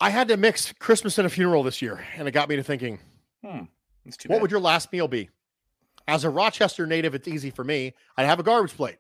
[0.01, 2.62] I had to mix Christmas and a funeral this year, and it got me to
[2.64, 2.99] thinking,
[3.45, 4.43] That's too what bad.
[4.43, 5.31] would your last meal be?
[6.09, 7.95] As a Rochester native, it's easy for me.
[8.17, 8.97] I'd have a garbage plate,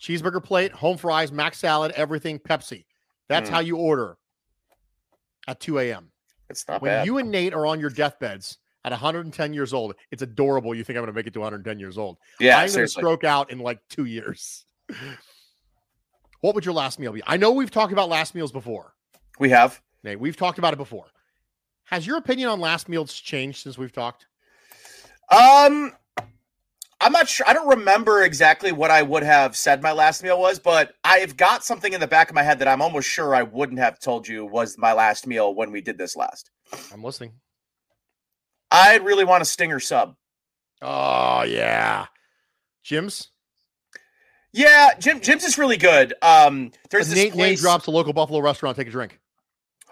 [0.00, 2.84] cheeseburger plate, home fries, mac salad, everything Pepsi.
[3.28, 3.52] That's Mm.
[3.52, 4.16] how you order
[5.48, 6.10] at 2 a.m.
[6.48, 7.06] It's not When bad.
[7.06, 10.74] you and Nate are on your deathbeds at 110 years old, it's adorable.
[10.74, 12.18] You think I'm going to make it to 110 years old.
[12.40, 14.64] yeah, I'm going to stroke out in like two years.
[16.40, 17.22] what would your last meal be?
[17.26, 18.94] I know we've talked about last meals before.
[19.38, 19.80] We have.
[20.04, 21.06] Nate, we've talked about it before.
[21.84, 24.26] Has your opinion on last meals changed since we've talked?
[25.30, 25.92] Um,
[27.00, 27.46] I'm not sure.
[27.48, 31.36] I don't remember exactly what I would have said my last meal was, but I've
[31.36, 34.00] got something in the back of my head that I'm almost sure I wouldn't have
[34.00, 36.50] told you was my last meal when we did this last.
[36.92, 37.32] I'm listening.
[38.70, 40.16] I'd really want a stinger sub.
[40.82, 42.06] Oh yeah,
[42.82, 43.28] Jim's.
[44.52, 46.14] Yeah, Jim Jim's is really good.
[46.22, 47.60] Um, there's this Nate name place.
[47.60, 48.76] drops a local Buffalo restaurant.
[48.76, 49.20] Take a drink.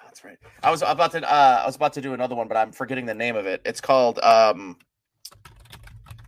[0.02, 0.38] That's right.
[0.62, 3.04] I was about to uh I was about to do another one, but I'm forgetting
[3.06, 3.60] the name of it.
[3.64, 4.78] It's called um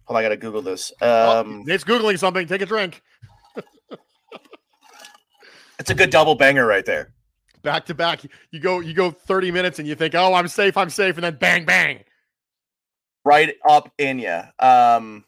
[0.07, 0.93] Hold on, I gotta Google this.
[1.01, 2.47] Oh, Um Nate's googling something.
[2.47, 3.03] Take a drink.
[5.79, 7.13] it's a good double banger right there.
[7.63, 8.21] Back to back.
[8.53, 8.81] You go.
[8.81, 10.77] You go 30 minutes, and you think, "Oh, I'm safe.
[10.77, 12.05] I'm safe," and then bang, bang.
[13.25, 14.41] Right up in you.
[14.61, 15.25] Um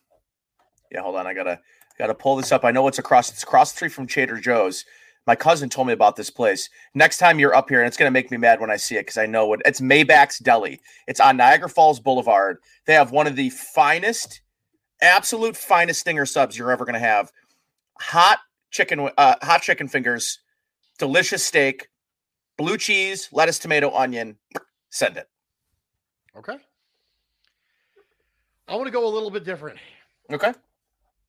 [0.93, 1.61] yeah, hold on, I gotta
[1.99, 2.65] gotta pull this up.
[2.65, 4.85] I know it's across it's across the street from Trader Joe's.
[5.27, 6.71] My cousin told me about this place.
[6.95, 9.01] Next time you're up here, and it's gonna make me mad when I see it
[9.01, 10.81] because I know what it's Maybach's Deli.
[11.09, 12.59] It's on Niagara Falls Boulevard.
[12.87, 14.41] They have one of the finest,
[15.03, 17.33] absolute finest stinger subs you're ever gonna have.
[18.01, 18.39] Hot
[18.71, 20.39] chicken, uh, hot chicken fingers,
[20.99, 21.89] delicious steak,
[22.57, 24.37] blue cheese, lettuce, tomato, onion.
[24.91, 25.29] Send it.
[26.37, 26.57] Okay.
[28.69, 29.79] I want to go a little bit different,
[30.31, 30.53] Okay.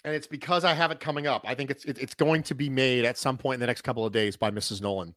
[0.04, 1.44] and it's because I have it coming up.
[1.48, 3.82] I think it's it, it's going to be made at some point in the next
[3.84, 4.82] couple of days by Mrs.
[4.82, 5.16] Nolan.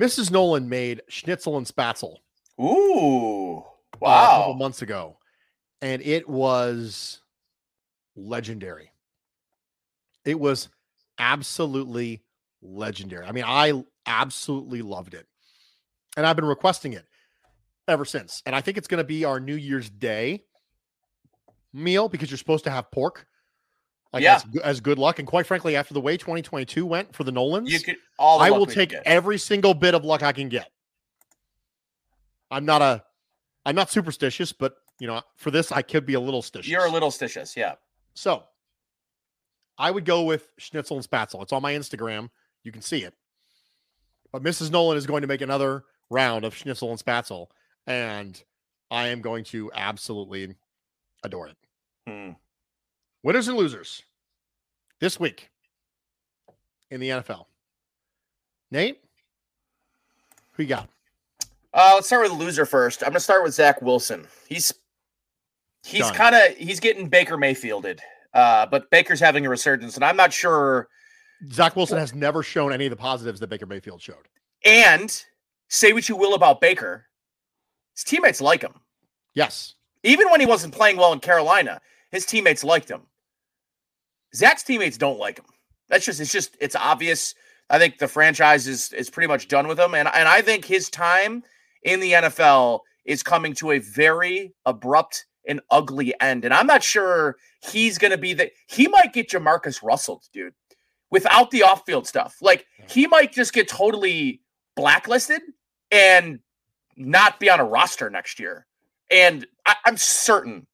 [0.00, 0.30] Mrs.
[0.30, 2.16] Nolan made schnitzel and spaetzle
[2.60, 3.58] Ooh.
[3.58, 5.18] uh, a couple months ago,
[5.82, 7.20] and it was
[8.16, 8.90] legendary.
[10.24, 10.68] It was
[11.18, 12.22] absolutely
[12.62, 13.24] legendary.
[13.24, 15.26] I mean, I absolutely loved it,
[16.16, 17.04] and I've been requesting it
[17.86, 18.42] ever since.
[18.46, 20.44] And I think it's going to be our New Year's Day
[21.72, 23.26] meal because you're supposed to have pork.
[24.12, 24.36] Like Yeah.
[24.36, 27.70] as, as good luck, and quite frankly, after the way 2022 went for the Nolans,
[27.70, 30.70] You could all I will take every single bit of luck I can get.
[32.50, 33.04] I'm not a
[33.66, 36.68] I'm not superstitious, but you know, for this I could be a little stitious.
[36.68, 37.74] You're a little stitious, yeah.
[38.14, 38.44] so
[39.78, 41.42] I would go with schnitzel and spaetzle.
[41.42, 42.30] It's on my Instagram.
[42.64, 43.14] You can see it.
[44.32, 44.70] But Mrs.
[44.70, 47.46] Nolan is going to make another round of schnitzel and spaetzle,
[47.86, 48.42] and
[48.90, 50.54] I am going to absolutely
[51.22, 51.56] adore it.
[52.06, 52.30] Hmm.
[53.22, 54.02] Winners and losers
[55.00, 55.50] this week
[56.90, 57.46] in the NFL.
[58.70, 59.00] Nate,
[60.52, 60.88] who you got?
[61.72, 63.02] Uh, let's start with the loser first.
[63.02, 64.26] I'm gonna start with Zach Wilson.
[64.48, 64.72] He's
[65.88, 68.00] he's kind of he's getting Baker Mayfielded,
[68.34, 70.88] uh, but Baker's having a resurgence, and I'm not sure.
[71.52, 74.28] Zach Wilson has never shown any of the positives that Baker Mayfield showed.
[74.64, 75.24] And
[75.68, 77.06] say what you will about Baker,
[77.94, 78.74] his teammates like him.
[79.34, 79.74] Yes.
[80.02, 81.80] Even when he wasn't playing well in Carolina,
[82.10, 83.02] his teammates liked him.
[84.34, 85.46] Zach's teammates don't like him.
[85.88, 87.34] That's just it's just it's obvious.
[87.70, 90.64] I think the franchise is is pretty much done with him, and and I think
[90.64, 91.42] his time
[91.82, 96.44] in the NFL is coming to a very abrupt and ugly end.
[96.44, 97.36] And I'm not sure
[97.70, 98.52] he's going to be that.
[98.66, 100.54] He might get Jamarcus Russell, dude,
[101.10, 102.36] without the off field stuff.
[102.40, 104.42] Like he might just get totally
[104.76, 105.40] blacklisted
[105.90, 106.40] and
[106.96, 108.66] not be on a roster next year.
[109.10, 110.66] And I, I'm certain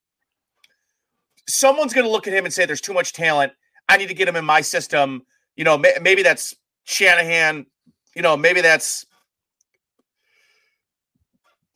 [1.48, 3.52] someone's going to look at him and say, "There's too much talent.
[3.88, 5.22] I need to get him in my system."
[5.56, 6.54] You know, may, maybe that's
[6.84, 7.66] Shanahan.
[8.14, 9.06] You know, maybe that's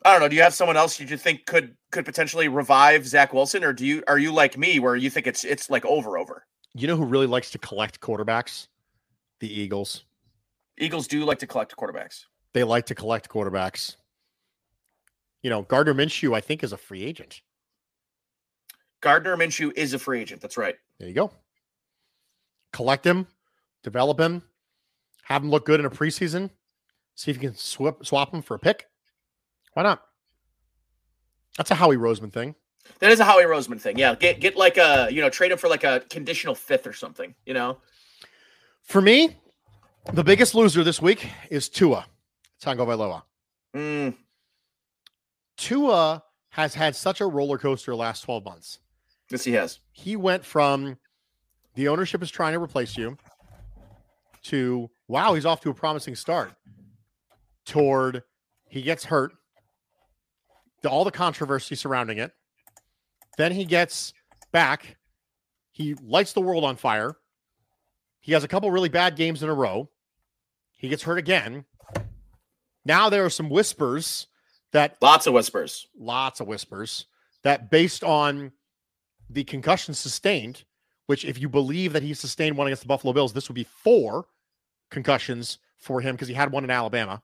[0.08, 0.28] I don't know.
[0.28, 3.84] Do you have someone else you think could could potentially revive Zach Wilson, or do
[3.84, 6.46] you are you like me where you think it's it's like over over?
[6.74, 8.68] You know who really likes to collect quarterbacks?
[9.40, 10.06] The Eagles.
[10.78, 12.24] Eagles do like to collect quarterbacks.
[12.54, 13.96] They like to collect quarterbacks.
[15.42, 17.42] You know, Gardner Minshew, I think, is a free agent.
[19.02, 20.40] Gardner Minshew is a free agent.
[20.40, 20.76] That's right.
[20.98, 21.32] There you go.
[22.72, 23.26] Collect him,
[23.82, 24.42] develop him,
[25.24, 26.48] have him look good in a preseason.
[27.14, 28.86] See if you can swap swap him for a pick.
[29.78, 30.02] Why not?
[31.56, 32.56] That's a Howie Roseman thing.
[32.98, 33.96] That is a Howie Roseman thing.
[33.96, 36.92] Yeah, get get like a you know trade him for like a conditional fifth or
[36.92, 37.32] something.
[37.46, 37.78] You know.
[38.82, 39.36] For me,
[40.12, 42.06] the biggest loser this week is Tua
[42.60, 43.22] Tagovailoa.
[43.76, 44.16] Mm,
[45.56, 48.80] Tua has had such a roller coaster last 12 months.
[49.30, 49.78] yes, he has.
[49.92, 50.98] He went from
[51.76, 53.16] the ownership is trying to replace you
[54.42, 56.52] to wow, he's off to a promising start
[57.64, 58.24] toward
[58.68, 59.34] he gets hurt,
[60.82, 62.32] the, all the controversy surrounding it.
[63.36, 64.12] Then he gets
[64.52, 64.96] back,
[65.70, 67.16] he lights the world on fire.
[68.20, 69.88] He has a couple really bad games in a row.
[70.76, 71.64] He gets hurt again.
[72.84, 74.26] Now there are some whispers
[74.72, 75.86] that Lots of whispers.
[75.98, 77.06] lots of whispers
[77.42, 78.52] that based on
[79.30, 80.64] the concussion sustained,
[81.06, 83.64] which if you believe that he sustained one against the Buffalo Bills, this would be
[83.64, 84.26] four
[84.90, 87.22] concussions for him because he had one in Alabama.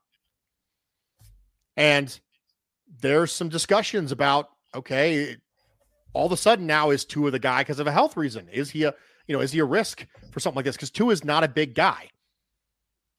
[1.77, 2.19] And
[3.01, 5.37] there's some discussions about okay,
[6.13, 8.49] all of a sudden now is Tua the guy because of a health reason?
[8.49, 8.95] Is he a
[9.27, 10.77] you know is he a risk for something like this?
[10.77, 12.09] Because Tua is not a big guy,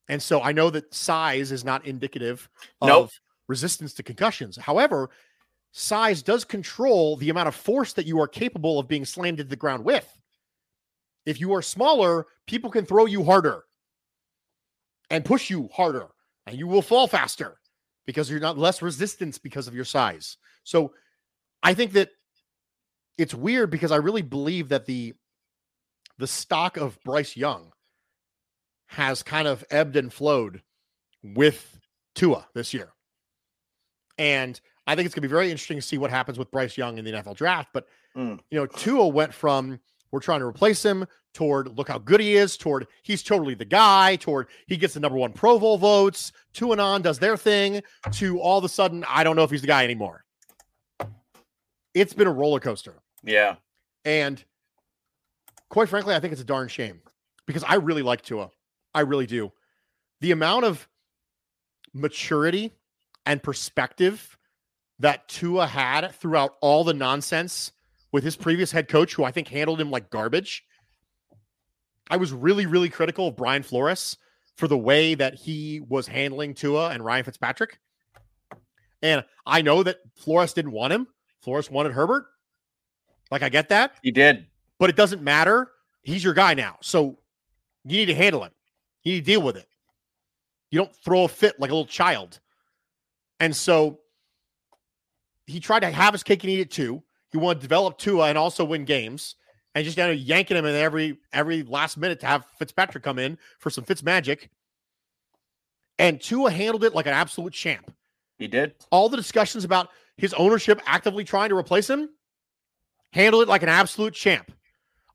[0.08, 2.50] and so I know that size is not indicative
[2.82, 3.12] of Nope.
[3.48, 4.58] resistance to concussions.
[4.58, 5.10] However,
[5.72, 9.50] size does control the amount of force that you are capable of being slammed into
[9.50, 10.08] the ground with.
[11.26, 13.64] If you are smaller, people can throw you harder
[15.10, 16.08] and push you harder,
[16.46, 17.58] and you will fall faster
[18.06, 20.38] because you're not less resistance because of your size.
[20.64, 20.94] So
[21.64, 22.10] I think that
[23.18, 25.14] it's weird because I really believe that the
[26.18, 27.74] the stock of Bryce Young
[28.88, 30.62] has kind of ebbed and flowed
[31.24, 31.80] with
[32.14, 32.94] Tua this year.
[34.18, 36.78] And I think it's going to be very interesting to see what happens with Bryce
[36.78, 37.70] Young in the NFL draft.
[37.74, 38.40] But, Mm.
[38.50, 39.82] you know, Tua went from
[40.12, 43.66] we're trying to replace him toward look how good he is, toward he's totally the
[43.66, 47.38] guy, toward he gets the number one Pro Bowl votes, to and on does their
[47.38, 47.84] thing,
[48.14, 50.24] to all of a sudden, I don't know if he's the guy anymore.
[51.94, 52.94] It's been a roller coaster.
[53.24, 53.56] Yeah.
[54.04, 54.44] And
[55.70, 57.02] quite frankly, I think it's a darn shame
[57.46, 58.50] because I really like Tua.
[58.94, 59.52] I really do.
[60.22, 60.88] The amount of
[61.94, 62.72] maturity
[63.26, 64.38] and perspective
[65.00, 67.72] that Tua had throughout all the nonsense
[68.16, 70.64] with his previous head coach, who I think handled him like garbage.
[72.10, 74.16] I was really, really critical of Brian Flores
[74.56, 77.78] for the way that he was handling Tua and Ryan Fitzpatrick.
[79.04, 81.08] And I know that Flores didn't want him.
[81.42, 82.28] Flores wanted Herbert.
[83.32, 84.48] Like, I get that He did.
[84.80, 85.72] but it doesn't matter.
[86.02, 86.78] He's your guy now.
[86.82, 87.20] So
[87.84, 88.54] you need to handle it.
[89.04, 89.68] You need to deal with it.
[90.72, 92.40] You don't throw a fit like a little child.
[93.42, 94.00] And so
[95.48, 97.04] he tried to have his cake and eat it too.
[97.36, 99.36] He wanted to develop Tua and also win games.
[99.74, 103.20] And just kind of yanking him in every every last minute to have Fitzpatrick come
[103.20, 104.50] in for some Fitz magic.
[106.00, 107.92] And Tua handled it like an absolute champ
[108.40, 108.74] He did.
[108.90, 112.08] all the discussions about his ownership actively trying to replace him,
[113.12, 114.50] handled it like an absolute champ.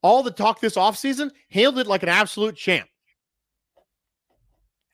[0.02, 2.90] All the talk this offseason, handled it like an absolute champ.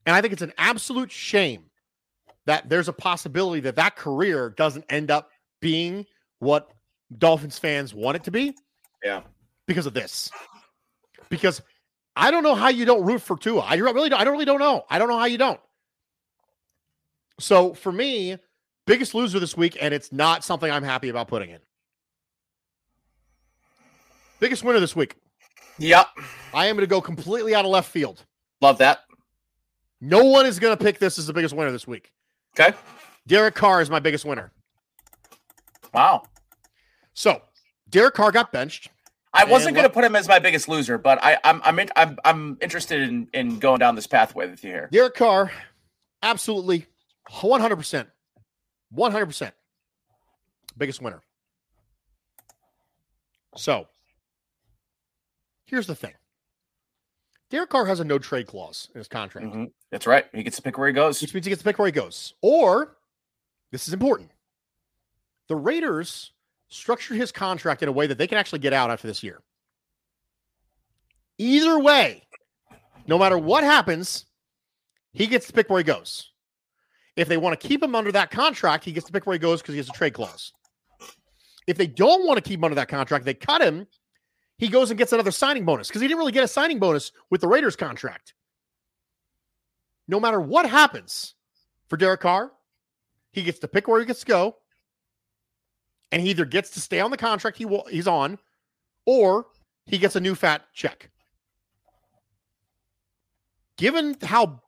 [0.07, 1.65] And I think it's an absolute shame
[2.45, 6.07] that there's a possibility that that career doesn't end up being
[6.39, 6.71] what
[7.17, 8.55] Dolphins fans want it to be
[9.05, 9.23] Yeah.
[9.67, 10.31] because of this.
[11.29, 11.63] Because
[12.15, 13.61] I don't know how you don't root for Tua.
[13.61, 14.85] I really, don't, I don't really don't know.
[14.91, 15.61] I don't know how you don't.
[17.39, 18.39] So for me,
[18.87, 21.59] biggest loser this week, and it's not something I'm happy about putting in.
[24.41, 25.17] Biggest winner this week.
[25.79, 26.07] Yep.
[26.55, 28.25] I am going to go completely out of left field.
[28.61, 29.01] Love that.
[30.01, 32.13] No one is going to pick this as the biggest winner this week.
[32.59, 32.77] Okay.
[33.27, 34.53] Derek Carr is my biggest winner.
[35.93, 36.23] Wow.
[37.17, 37.41] So
[37.89, 38.91] Derek Carr got benched.
[39.33, 41.89] I wasn't going to put him as my biggest loser, but I, I'm I'm in,
[41.97, 44.89] I'm I'm interested in in going down this pathway with you here.
[44.93, 45.51] Derek Carr,
[46.23, 46.87] absolutely
[47.31, 48.07] 100%.
[48.95, 49.53] 100%.
[50.79, 51.23] Biggest winner.
[53.57, 53.89] So,
[55.67, 56.13] here's the thing
[57.51, 59.73] Derek Carr has a no trade clause in his contract, Mhm.
[59.91, 60.27] That's right.
[60.33, 61.21] He gets to pick where he goes.
[61.21, 62.35] which means he gets to pick where he goes.
[62.43, 62.97] Or,
[63.73, 64.31] this is important
[65.49, 66.33] the Raiders
[66.69, 69.43] structured his contract in a way that they can actually get out after this year.
[71.39, 72.23] Either way,
[73.07, 74.27] no matter what happens,
[75.13, 76.33] he gets to pick where he goes.
[77.17, 79.39] If they want to keep him under that contract, he gets to pick where he
[79.39, 80.53] goes because he has a trade clause.
[81.67, 83.87] If they don't want to keep him under that contract, they cut him.
[84.59, 87.13] He goes and gets another signing bonus because he didn't really get a signing bonus
[87.31, 88.35] with the Raiders contract.
[90.09, 91.35] No matter what happens
[91.89, 92.53] for Derek Carr,
[93.33, 94.57] he gets to pick where he gets to go,
[96.13, 98.39] and he either gets to stay on the contract he will, he's on,
[99.05, 99.47] or
[99.87, 101.11] he gets a new fat check.
[103.77, 104.63] Given how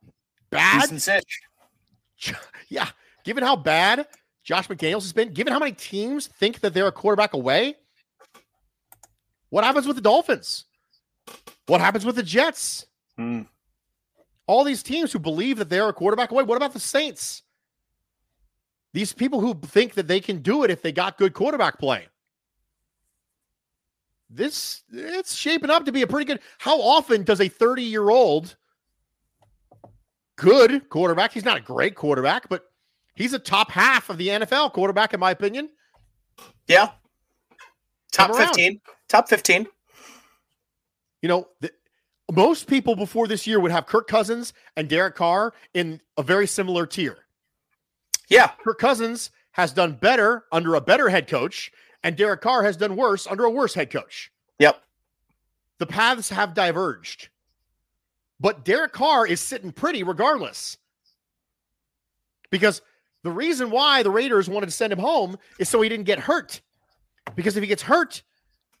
[0.49, 0.83] bad,
[2.69, 2.89] yeah,
[3.23, 4.07] given how bad
[4.43, 7.75] Josh McDaniels has been, given how many teams think that they're a quarterback away,
[9.49, 10.65] what happens with the Dolphins?
[11.65, 12.85] What happens with the Jets?
[13.17, 13.43] Hmm.
[14.47, 16.43] All these teams who believe that they're a quarterback away.
[16.43, 17.43] What about the Saints?
[18.93, 22.07] These people who think that they can do it if they got good quarterback play.
[24.29, 26.39] This it's shaping up to be a pretty good.
[26.59, 28.55] How often does a 30 year old
[30.35, 31.33] good quarterback?
[31.33, 32.65] He's not a great quarterback, but
[33.15, 35.69] he's a top half of the NFL quarterback, in my opinion.
[36.67, 36.91] Yeah.
[38.11, 38.81] Top 15.
[39.07, 39.67] Top 15.
[41.21, 41.71] You know, the,
[42.31, 46.47] most people before this year would have Kirk Cousins and Derek Carr in a very
[46.47, 47.17] similar tier.
[48.29, 48.51] Yeah.
[48.63, 51.71] Kirk Cousins has done better under a better head coach,
[52.03, 54.31] and Derek Carr has done worse under a worse head coach.
[54.59, 54.81] Yep.
[55.79, 57.29] The paths have diverged.
[58.39, 60.77] But Derek Carr is sitting pretty regardless.
[62.51, 62.81] Because
[63.23, 66.19] the reason why the Raiders wanted to send him home is so he didn't get
[66.19, 66.61] hurt.
[67.35, 68.23] Because if he gets hurt,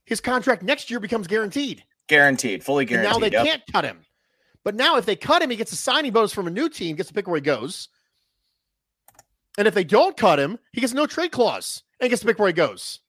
[0.05, 1.83] his contract next year becomes guaranteed.
[2.07, 2.63] Guaranteed.
[2.63, 3.11] Fully And guaranteed.
[3.11, 3.45] now they yep.
[3.45, 3.99] can't cut him.
[4.63, 6.95] But now if they cut him, he gets a signing bonus from a new team,
[6.95, 7.89] gets to pick where he goes.
[9.59, 12.39] And if they don't cut him, he gets no trade clause and gets to pick
[12.39, 12.99] where he goes.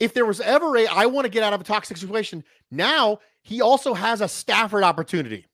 [0.00, 3.18] If there was ever a I want to get out of a toxic situation, now
[3.42, 5.44] he also has a Stafford opportunity.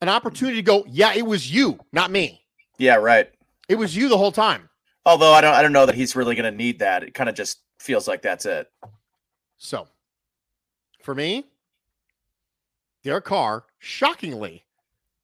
[0.00, 2.44] An opportunity to go, yeah, it was you, not me.
[2.76, 3.30] Yeah, right.
[3.68, 4.68] It was you the whole time.
[5.06, 7.04] Although I don't I don't know that he's really gonna need that.
[7.04, 8.68] It kind of just feels like that's it.
[9.58, 9.86] So,
[11.04, 11.46] for me,
[13.04, 14.64] Derek Carr, shockingly,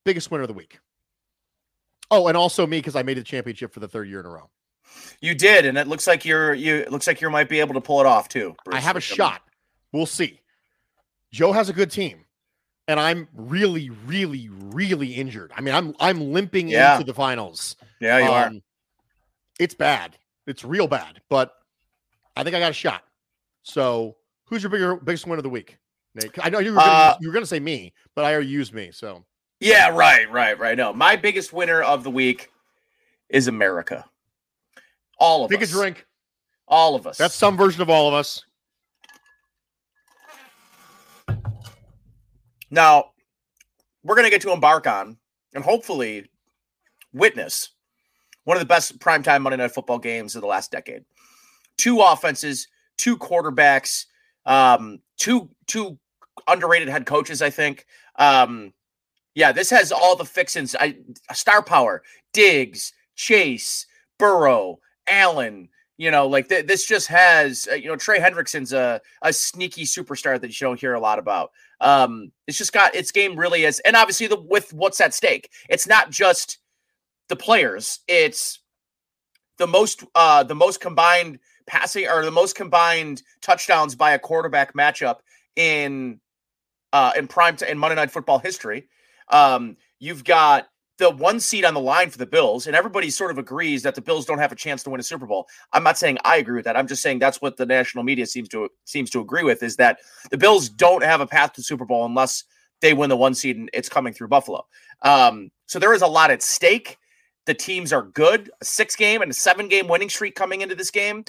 [0.07, 0.79] biggest winner of the week.
[2.09, 4.29] Oh, and also me because I made the championship for the third year in a
[4.29, 4.49] row.
[5.21, 7.73] You did, and it looks like you're you it looks like you might be able
[7.73, 8.55] to pull it off too.
[8.71, 9.41] I have a shot.
[9.91, 10.39] We'll see.
[11.31, 12.25] Joe has a good team,
[12.87, 15.51] and I'm really, really, really injured.
[15.55, 16.93] I mean, I'm I'm limping Yeah.
[16.93, 17.75] into the finals.
[17.99, 18.47] Yeah, you are.
[18.47, 18.61] Um,
[19.59, 20.17] It's bad.
[20.45, 21.51] It's real bad, but
[22.37, 23.03] I think I got a shot.
[23.63, 25.77] So, who's your bigger biggest winner of the week?
[26.15, 26.31] Nate?
[26.41, 28.47] I know you were gonna Uh, you were going to say me, but I already
[28.47, 28.91] used me.
[28.93, 29.25] So,
[29.59, 30.77] Yeah, right, right, right.
[30.77, 32.51] No, my biggest winner of the week
[33.29, 34.05] is America.
[35.19, 35.69] All of take us.
[35.69, 36.05] a drink.
[36.67, 37.17] All of us.
[37.17, 38.43] That's some version of all of us.
[42.69, 43.11] Now,
[44.03, 45.17] we're going to get to embark on
[45.53, 46.29] and hopefully
[47.13, 47.69] witness
[48.43, 51.03] one of the best primetime Monday Night Football games of the last decade.
[51.77, 54.05] Two offenses, two quarterbacks,
[54.45, 55.97] um, two two
[56.47, 57.41] underrated head coaches.
[57.41, 57.85] I think.
[58.17, 58.73] Um,
[59.37, 60.75] yeah, this has all the fixins.
[60.75, 60.95] I
[61.31, 62.01] star power,
[62.33, 63.85] Diggs, Chase,
[64.17, 65.69] Burrow, Allen.
[65.97, 67.67] You know, like th- this just has.
[67.71, 71.19] Uh, you know, Trey Hendrickson's a a sneaky superstar that you don't hear a lot
[71.19, 71.51] about.
[71.81, 75.51] Um, it's just got its game really is, and obviously the with what's at stake.
[75.69, 76.57] It's not just
[77.29, 78.57] the players; it's
[79.59, 84.73] the most uh the most combined passing or the most combined touchdowns by a quarterback
[84.73, 85.17] matchup
[85.55, 86.19] in
[86.91, 88.87] uh in prime t- in Monday Night Football history.
[89.29, 90.67] Um, you've got
[90.97, 93.95] the one seed on the line for the Bills, and everybody sort of agrees that
[93.95, 95.47] the Bills don't have a chance to win a Super Bowl.
[95.73, 96.75] I'm not saying I agree with that.
[96.75, 99.75] I'm just saying that's what the national media seems to seems to agree with is
[99.77, 99.99] that
[100.31, 102.43] the Bills don't have a path to Super Bowl unless
[102.81, 104.65] they win the one seed and it's coming through Buffalo.
[105.01, 106.97] Um, so there is a lot at stake.
[107.45, 108.51] The teams are good.
[108.61, 111.23] A six game and a seven game winning streak coming into this game.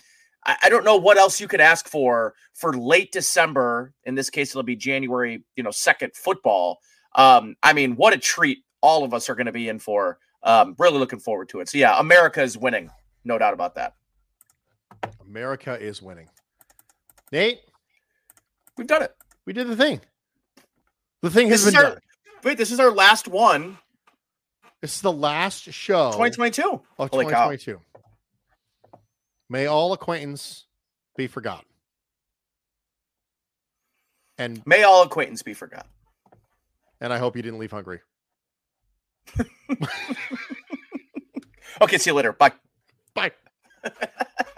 [0.47, 3.93] I, I don't know what else you could ask for for late December.
[4.05, 6.79] In this case, it'll be January, you know, second football.
[7.15, 10.19] Um, I mean, what a treat all of us are going to be in for.
[10.43, 11.69] Um, really looking forward to it.
[11.69, 12.91] So yeah, America is winning,
[13.25, 13.95] no doubt about that.
[15.21, 16.29] America is winning.
[17.33, 17.61] Nate,
[18.77, 19.15] We've done it.
[19.45, 20.01] we did the thing.
[21.23, 21.99] The thing has been is our done.
[22.45, 22.57] wait.
[22.59, 23.77] This is our last one.
[24.81, 26.63] This is the last show 2022.
[26.99, 27.51] of Holy cow.
[27.51, 27.81] 2022.
[29.51, 30.67] May all acquaintance
[31.17, 31.65] be forgotten.
[34.39, 35.91] And May all acquaintance be forgotten.
[37.01, 38.01] And I hope you didn't leave hungry.
[41.81, 42.33] Okay, see you later.
[42.33, 42.53] Bye.
[43.15, 43.33] Bye.